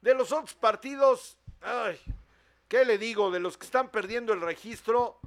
[0.00, 1.36] De los otros partidos,
[2.70, 3.32] ¿qué le digo?
[3.32, 5.18] De los que están perdiendo el registro,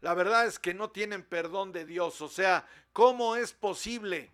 [0.00, 2.22] la verdad es que no tienen perdón de Dios.
[2.22, 4.32] O sea, ¿cómo es posible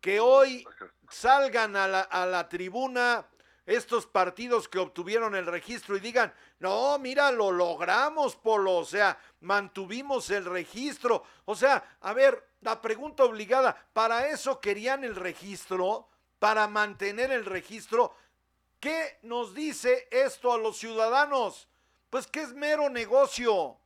[0.00, 0.66] que hoy
[1.10, 3.26] salgan a la, tribuna
[3.66, 9.18] estos partidos que obtuvieron el registro y digan, no, mira, lo logramos, Polo, o sea,
[9.40, 11.22] mantuvimos el registro.
[11.44, 16.08] O sea, a ver, la pregunta obligada, ¿para eso querían el registro?
[16.38, 18.16] ¿Para mantener el registro?
[18.80, 21.68] ¿Qué nos dice esto a los ciudadanos?
[22.08, 23.78] Pues que es mero negocio.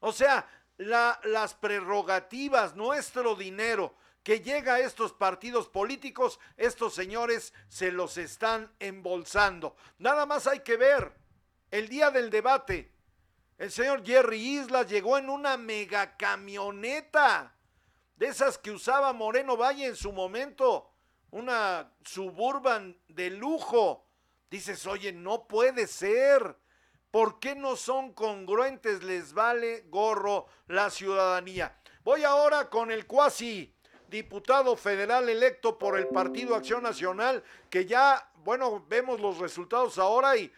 [0.00, 7.52] O sea, la- las prerrogativas, nuestro dinero que llega a estos partidos políticos, estos señores
[7.68, 9.74] se los están embolsando.
[9.98, 11.12] Nada más hay que ver
[11.70, 12.92] el día del debate.
[13.56, 17.54] El señor Jerry Islas llegó en una mega camioneta,
[18.16, 20.92] de esas que usaba Moreno Valle en su momento,
[21.30, 24.07] una suburban de lujo.
[24.50, 26.56] Dices, oye, no puede ser.
[27.10, 29.02] ¿Por qué no son congruentes?
[29.02, 31.76] Les vale gorro la ciudadanía.
[32.04, 33.74] Voy ahora con el cuasi
[34.08, 40.36] diputado federal electo por el Partido Acción Nacional, que ya, bueno, vemos los resultados ahora
[40.36, 40.52] y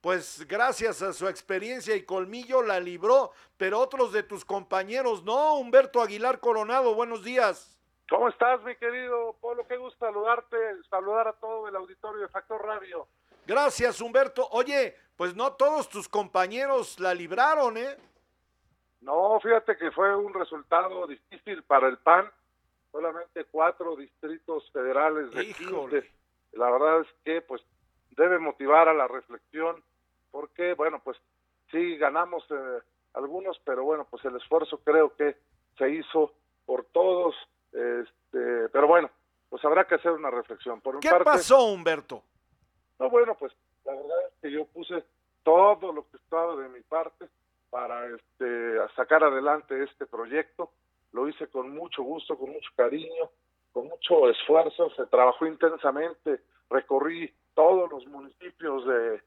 [0.00, 5.54] pues gracias a su experiencia y colmillo la libró, pero otros de tus compañeros no.
[5.58, 7.78] Humberto Aguilar Coronado, buenos días.
[8.08, 9.66] ¿Cómo estás, mi querido Polo?
[9.66, 10.56] Qué gusto saludarte,
[10.88, 13.06] saludar a todo el auditorio de Factor Radio.
[13.48, 14.46] Gracias, Humberto.
[14.50, 17.96] Oye, pues no todos tus compañeros la libraron, ¿eh?
[19.00, 22.30] No, fíjate que fue un resultado difícil para el PAN.
[22.92, 26.02] Solamente cuatro distritos federales de Híjole.
[26.02, 26.14] 15.
[26.52, 27.62] La verdad es que, pues,
[28.10, 29.82] debe motivar a la reflexión,
[30.30, 31.16] porque, bueno, pues,
[31.70, 32.82] sí ganamos eh,
[33.14, 35.38] algunos, pero bueno, pues el esfuerzo creo que
[35.78, 36.34] se hizo
[36.66, 37.34] por todos.
[37.72, 39.10] Este, pero bueno,
[39.48, 40.82] pues habrá que hacer una reflexión.
[40.82, 42.22] Por ¿Qué parte, pasó, Humberto?
[42.98, 43.52] No, bueno, pues
[43.84, 45.04] la verdad es que yo puse
[45.42, 47.28] todo lo que estaba de mi parte
[47.70, 50.70] para este, sacar adelante este proyecto.
[51.12, 53.30] Lo hice con mucho gusto, con mucho cariño,
[53.72, 54.90] con mucho esfuerzo.
[54.90, 56.40] Se trabajó intensamente.
[56.70, 59.22] Recorrí todos los municipios de,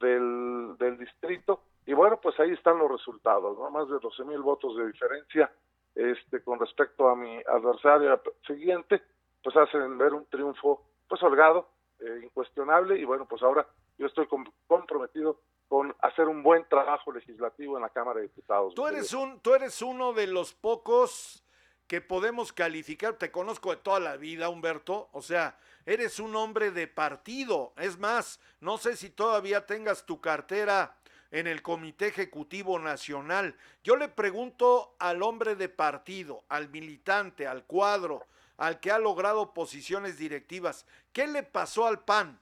[0.00, 3.70] del, del distrito y bueno, pues ahí están los resultados, ¿no?
[3.70, 5.50] Más de 12 mil votos de diferencia
[5.94, 9.00] este, con respecto a mi adversario siguiente,
[9.42, 11.68] pues hacen ver un triunfo pues holgado,
[12.00, 13.66] eh, incuestionable y bueno, pues ahora
[13.98, 18.74] yo estoy com- comprometido con hacer un buen trabajo legislativo en la Cámara de Diputados.
[18.74, 21.42] Tú eres, un, tú eres uno de los pocos
[21.86, 26.70] que podemos calificar, te conozco de toda la vida, Humberto, o sea, eres un hombre
[26.72, 27.72] de partido.
[27.76, 30.96] Es más, no sé si todavía tengas tu cartera
[31.30, 33.56] en el Comité Ejecutivo Nacional.
[33.84, 38.26] Yo le pregunto al hombre de partido, al militante, al cuadro,
[38.56, 42.38] al que ha logrado posiciones directivas, ¿qué le pasó al PAN?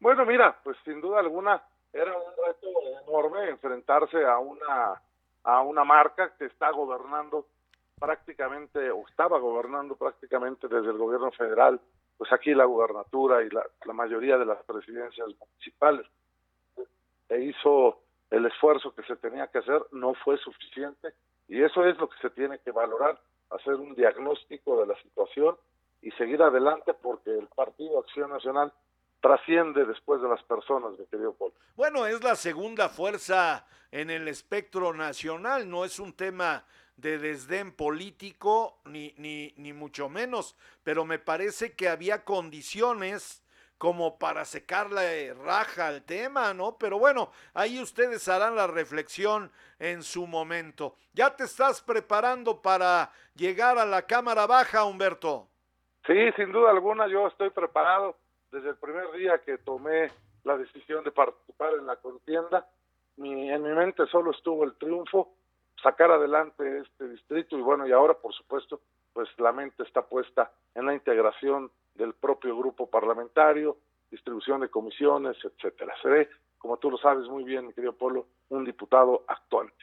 [0.00, 1.62] Bueno, mira, pues sin duda alguna
[1.92, 2.68] era un reto
[3.06, 5.02] enorme enfrentarse a una
[5.44, 7.46] a una marca que está gobernando
[7.98, 11.80] prácticamente o estaba gobernando prácticamente desde el gobierno federal,
[12.16, 16.06] pues aquí la gubernatura y la, la mayoría de las presidencias municipales.
[17.28, 18.00] E hizo
[18.30, 21.14] el esfuerzo que se tenía que hacer, no fue suficiente
[21.48, 23.18] y eso es lo que se tiene que valorar,
[23.50, 25.56] hacer un diagnóstico de la situación
[26.02, 28.72] y seguir adelante porque el Partido Acción Nacional
[29.20, 31.52] trasciende después de las personas, mi querido Paul.
[31.76, 36.64] Bueno, es la segunda fuerza en el espectro nacional, no es un tema
[36.96, 43.42] de desdén político, ni, ni, ni mucho menos, pero me parece que había condiciones
[43.78, 46.76] como para secarle raja al tema, ¿no?
[46.76, 50.96] Pero bueno, ahí ustedes harán la reflexión en su momento.
[51.12, 55.46] ¿Ya te estás preparando para llegar a la Cámara Baja, Humberto?
[56.06, 58.16] Sí, sin duda alguna, yo estoy preparado
[58.50, 60.10] desde el primer día que tomé
[60.42, 62.66] la decisión de participar en la contienda.
[63.16, 65.34] Mi, en mi mente solo estuvo el triunfo,
[65.82, 68.80] sacar adelante este distrito y bueno, y ahora por supuesto,
[69.12, 73.76] pues la mente está puesta en la integración del propio grupo parlamentario,
[74.10, 75.92] distribución de comisiones, etcétera.
[76.00, 79.74] Seré, como tú lo sabes muy bien, mi querido Polo, un diputado actuante.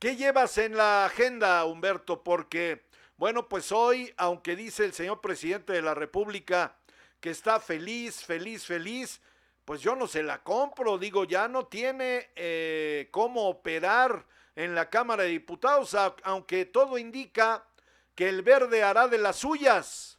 [0.00, 2.24] ¿Qué llevas en la agenda, Humberto?
[2.24, 2.86] Porque,
[3.16, 6.76] bueno, pues hoy, aunque dice el señor presidente de la República
[7.20, 9.22] que está feliz, feliz, feliz,
[9.64, 14.88] pues yo no se la compro, digo, ya no tiene eh, cómo operar en la
[14.88, 15.94] Cámara de Diputados,
[16.24, 17.66] aunque todo indica
[18.14, 20.15] que el verde hará de las suyas.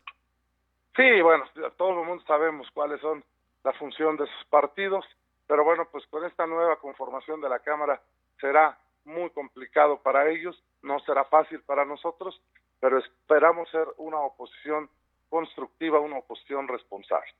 [0.98, 1.46] Sí, bueno,
[1.78, 3.24] todo el mundo sabemos cuáles son
[3.64, 5.06] la función de sus partidos,
[5.46, 8.02] pero bueno, pues con esta nueva conformación de la Cámara
[8.42, 8.76] será
[9.06, 12.42] muy complicado para ellos, no será fácil para nosotros,
[12.80, 14.90] pero esperamos ser una oposición
[15.30, 17.32] constructiva, una oposición responsable.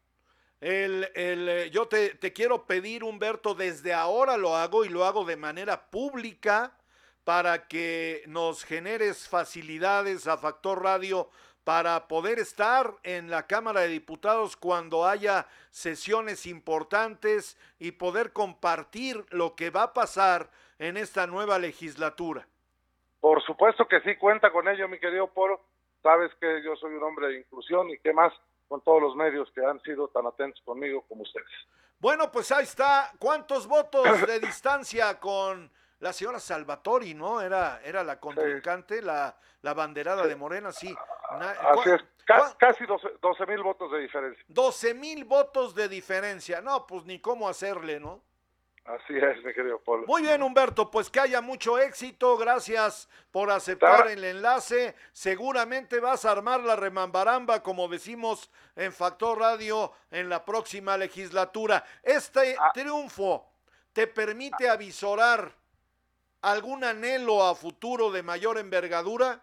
[0.62, 5.04] El, el, eh, yo te, te quiero pedir, Humberto, desde ahora lo hago y lo
[5.04, 6.78] hago de manera pública
[7.28, 11.28] para que nos generes facilidades a Factor Radio
[11.66, 19.26] para poder estar en la Cámara de Diputados cuando haya sesiones importantes y poder compartir
[19.32, 20.50] lo que va a pasar
[20.80, 22.48] en esta nueva legislatura.
[23.20, 25.60] Por supuesto que sí, cuenta con ello, mi querido Polo.
[26.02, 28.32] Sabes que yo soy un hombre de inclusión y qué más
[28.70, 31.52] con todos los medios que han sido tan atentos conmigo como ustedes.
[32.00, 33.12] Bueno, pues ahí está.
[33.20, 37.42] ¿Cuántos votos de distancia con la señora Salvatori, ¿no?
[37.42, 39.06] Era, era la contrincante, sí.
[39.06, 40.96] la, la banderada de Morena, sí.
[41.30, 44.44] Así es, Ca casi 12 mil votos de diferencia.
[44.50, 46.62] 12 mil votos de diferencia.
[46.62, 48.22] No, pues ni cómo hacerle, ¿no?
[48.84, 50.06] Así es, mi querido Polo.
[50.08, 52.38] Muy bien, Humberto, pues que haya mucho éxito.
[52.38, 54.96] Gracias por aceptar el enlace.
[55.12, 61.84] Seguramente vas a armar la remambaramba, como decimos en Factor Radio, en la próxima legislatura.
[62.04, 62.72] Este ah.
[62.74, 63.50] triunfo
[63.92, 65.52] te permite avisorar
[66.42, 69.42] algún anhelo a futuro de mayor envergadura?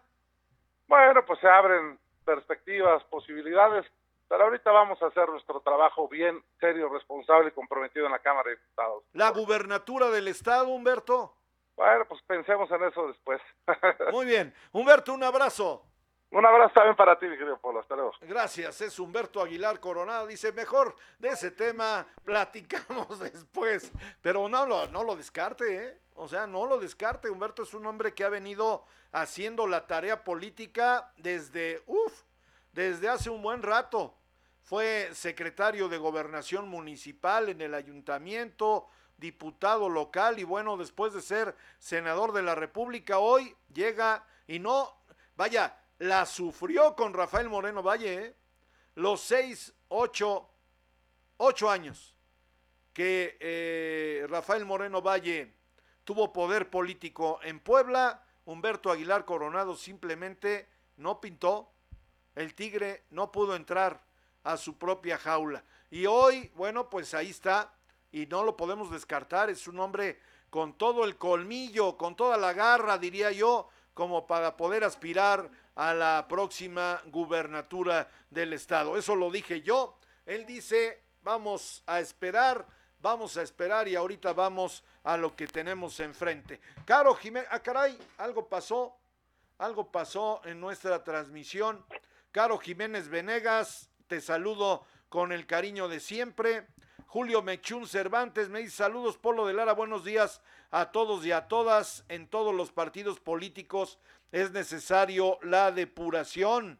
[0.87, 3.85] Bueno, pues se abren perspectivas, posibilidades,
[4.27, 8.49] pero ahorita vamos a hacer nuestro trabajo bien serio, responsable y comprometido en la Cámara
[8.49, 9.03] de Diputados.
[9.13, 11.35] ¿La gubernatura del Estado, Humberto?
[11.75, 13.41] Bueno, pues pensemos en eso después.
[14.11, 14.53] Muy bien.
[14.71, 15.83] Humberto, un abrazo.
[16.31, 17.79] Un abrazo también para ti, mi querido Polo.
[17.79, 18.11] Hasta luego.
[18.21, 18.81] Gracias.
[18.81, 20.27] Es Humberto Aguilar Coronado.
[20.27, 23.91] Dice, mejor de ese tema platicamos después.
[24.21, 25.99] Pero no lo, no lo descarte, ¿eh?
[26.15, 27.29] O sea, no lo descarte.
[27.29, 32.23] Humberto es un hombre que ha venido haciendo la tarea política desde, uff,
[32.71, 34.15] desde hace un buen rato.
[34.63, 38.87] Fue secretario de gobernación municipal en el ayuntamiento,
[39.17, 44.97] diputado local y bueno, después de ser senador de la República, hoy llega y no,
[45.35, 48.35] vaya, la sufrió con Rafael Moreno Valle, ¿eh?
[48.95, 50.49] los seis, ocho,
[51.37, 52.15] ocho años
[52.93, 55.53] que eh, Rafael Moreno Valle
[56.05, 61.71] tuvo poder político en Puebla, Humberto Aguilar Coronado simplemente no pintó,
[62.35, 64.05] el tigre no pudo entrar
[64.43, 65.63] a su propia jaula.
[65.89, 67.73] Y hoy, bueno, pues ahí está,
[68.11, 70.19] y no lo podemos descartar, es un hombre
[70.51, 75.93] con todo el colmillo, con toda la garra, diría yo, como para poder aspirar a
[75.93, 78.95] la próxima gubernatura del estado.
[78.95, 79.97] Eso lo dije yo.
[80.25, 82.65] Él dice, vamos a esperar
[83.05, 86.59] vamos a esperar y ahorita vamos a lo que tenemos enfrente.
[86.83, 88.97] Caro Jiménez, ah, caray, algo pasó,
[89.59, 91.85] algo pasó en nuestra transmisión.
[92.31, 96.67] Caro Jiménez Venegas, te saludo con el cariño de siempre.
[97.05, 100.41] Julio Mechún Cervantes me dice saludos, Polo de Lara, buenos días
[100.71, 102.03] a todos y a todas.
[102.09, 103.99] En todos los partidos políticos
[104.31, 106.79] es necesario la depuración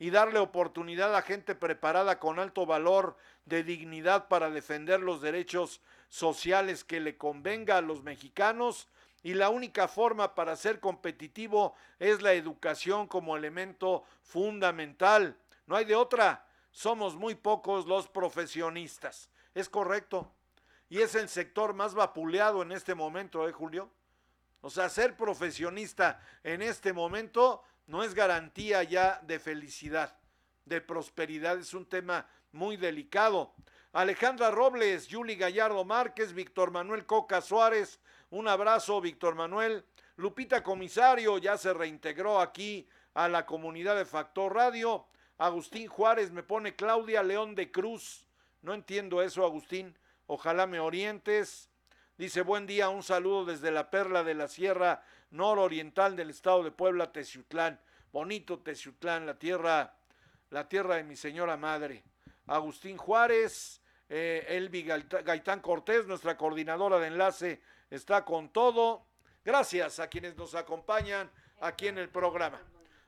[0.00, 5.82] y darle oportunidad a gente preparada con alto valor de dignidad para defender los derechos
[6.08, 8.88] sociales que le convenga a los mexicanos
[9.22, 15.36] y la única forma para ser competitivo es la educación como elemento fundamental.
[15.66, 16.46] No hay de otra.
[16.70, 19.28] Somos muy pocos los profesionistas.
[19.54, 20.32] Es correcto.
[20.88, 23.90] Y es el sector más vapuleado en este momento, ¿eh, Julio?
[24.62, 30.16] O sea, ser profesionista en este momento no es garantía ya de felicidad,
[30.64, 31.58] de prosperidad.
[31.58, 33.52] Es un tema muy delicado.
[33.92, 37.98] Alejandra Robles, Yuli Gallardo Márquez, Víctor Manuel Coca Suárez,
[38.30, 39.84] un abrazo, Víctor Manuel.
[40.14, 45.08] Lupita Comisario ya se reintegró aquí a la comunidad de Factor Radio.
[45.36, 48.24] Agustín Juárez me pone Claudia León de Cruz.
[48.62, 49.98] No entiendo eso, Agustín.
[50.28, 51.68] Ojalá me orientes.
[52.16, 56.70] Dice, buen día, un saludo desde la perla de la Sierra nororiental del estado de
[56.70, 57.80] Puebla, Teciutlán.
[58.12, 59.94] Bonito Teciutlán, la tierra,
[60.50, 62.02] la tierra de mi señora madre.
[62.46, 69.06] Agustín Juárez, eh, Elvi Gaitán Cortés, nuestra coordinadora de enlace, está con todo.
[69.44, 71.30] Gracias a quienes nos acompañan
[71.60, 72.60] aquí en el programa.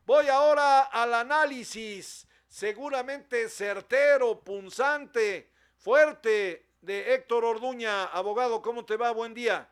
[0.07, 8.05] Voy ahora al análisis, seguramente certero, punzante, fuerte, de Héctor Orduña.
[8.07, 9.13] Abogado, ¿cómo te va?
[9.13, 9.72] Buen día.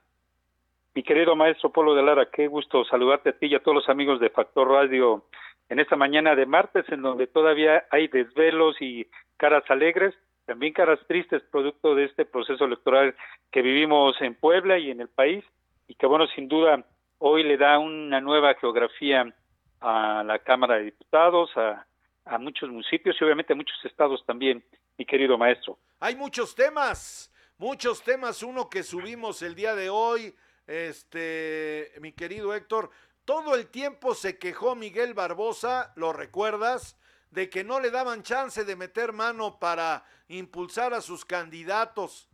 [0.92, 3.88] Mi querido maestro Polo de Lara, qué gusto saludarte a ti y a todos los
[3.88, 5.24] amigos de Factor Radio
[5.68, 9.06] en esta mañana de martes, en donde todavía hay desvelos y
[9.36, 13.14] caras alegres, también caras tristes, producto de este proceso electoral
[13.52, 15.44] que vivimos en Puebla y en el país,
[15.86, 16.84] y que, bueno, sin duda,
[17.18, 19.32] hoy le da una nueva geografía
[19.80, 21.86] a la Cámara de Diputados, a,
[22.24, 24.64] a muchos municipios y obviamente a muchos estados también,
[24.98, 25.78] mi querido maestro.
[26.00, 30.34] Hay muchos temas, muchos temas, uno que subimos el día de hoy,
[30.70, 32.90] este, mi querido Héctor,
[33.24, 36.96] todo el tiempo se quejó Miguel Barbosa, ¿lo recuerdas?
[37.30, 42.28] De que no le daban chance de meter mano para impulsar a sus candidatos.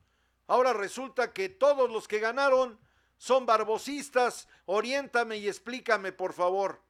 [0.47, 2.79] Ahora resulta que todos los que ganaron
[3.17, 4.49] son barbosistas.
[4.67, 6.81] Oriéntame y explícame, por favor.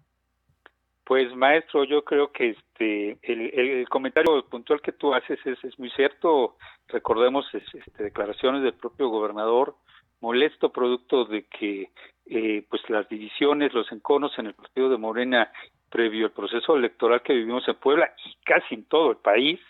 [1.04, 5.90] Pues maestro, yo creo que este el, comentario puntual que tú haces es, es muy
[5.90, 6.56] cierto.
[6.88, 9.76] Recordemos este, declaraciones del propio gobernador
[10.20, 11.90] molesto producto de que
[12.26, 15.52] eh, pues las divisiones, los enconos en el partido de Morena
[15.90, 19.60] previo al proceso electoral que vivimos en Puebla y casi en todo el país.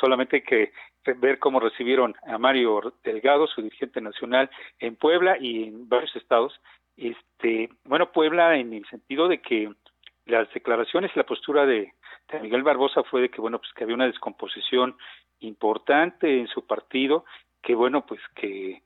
[0.00, 0.72] Solamente que
[1.18, 6.60] ver cómo recibieron a Mario Delgado, su dirigente nacional, en Puebla y en varios estados.
[6.96, 9.70] Este, bueno, Puebla en el sentido de que
[10.26, 11.92] las declaraciones y la postura de,
[12.42, 14.96] Miguel Barbosa fue de que bueno pues que había una descomposición
[15.38, 17.24] importante en su partido
[17.62, 18.82] que bueno pues que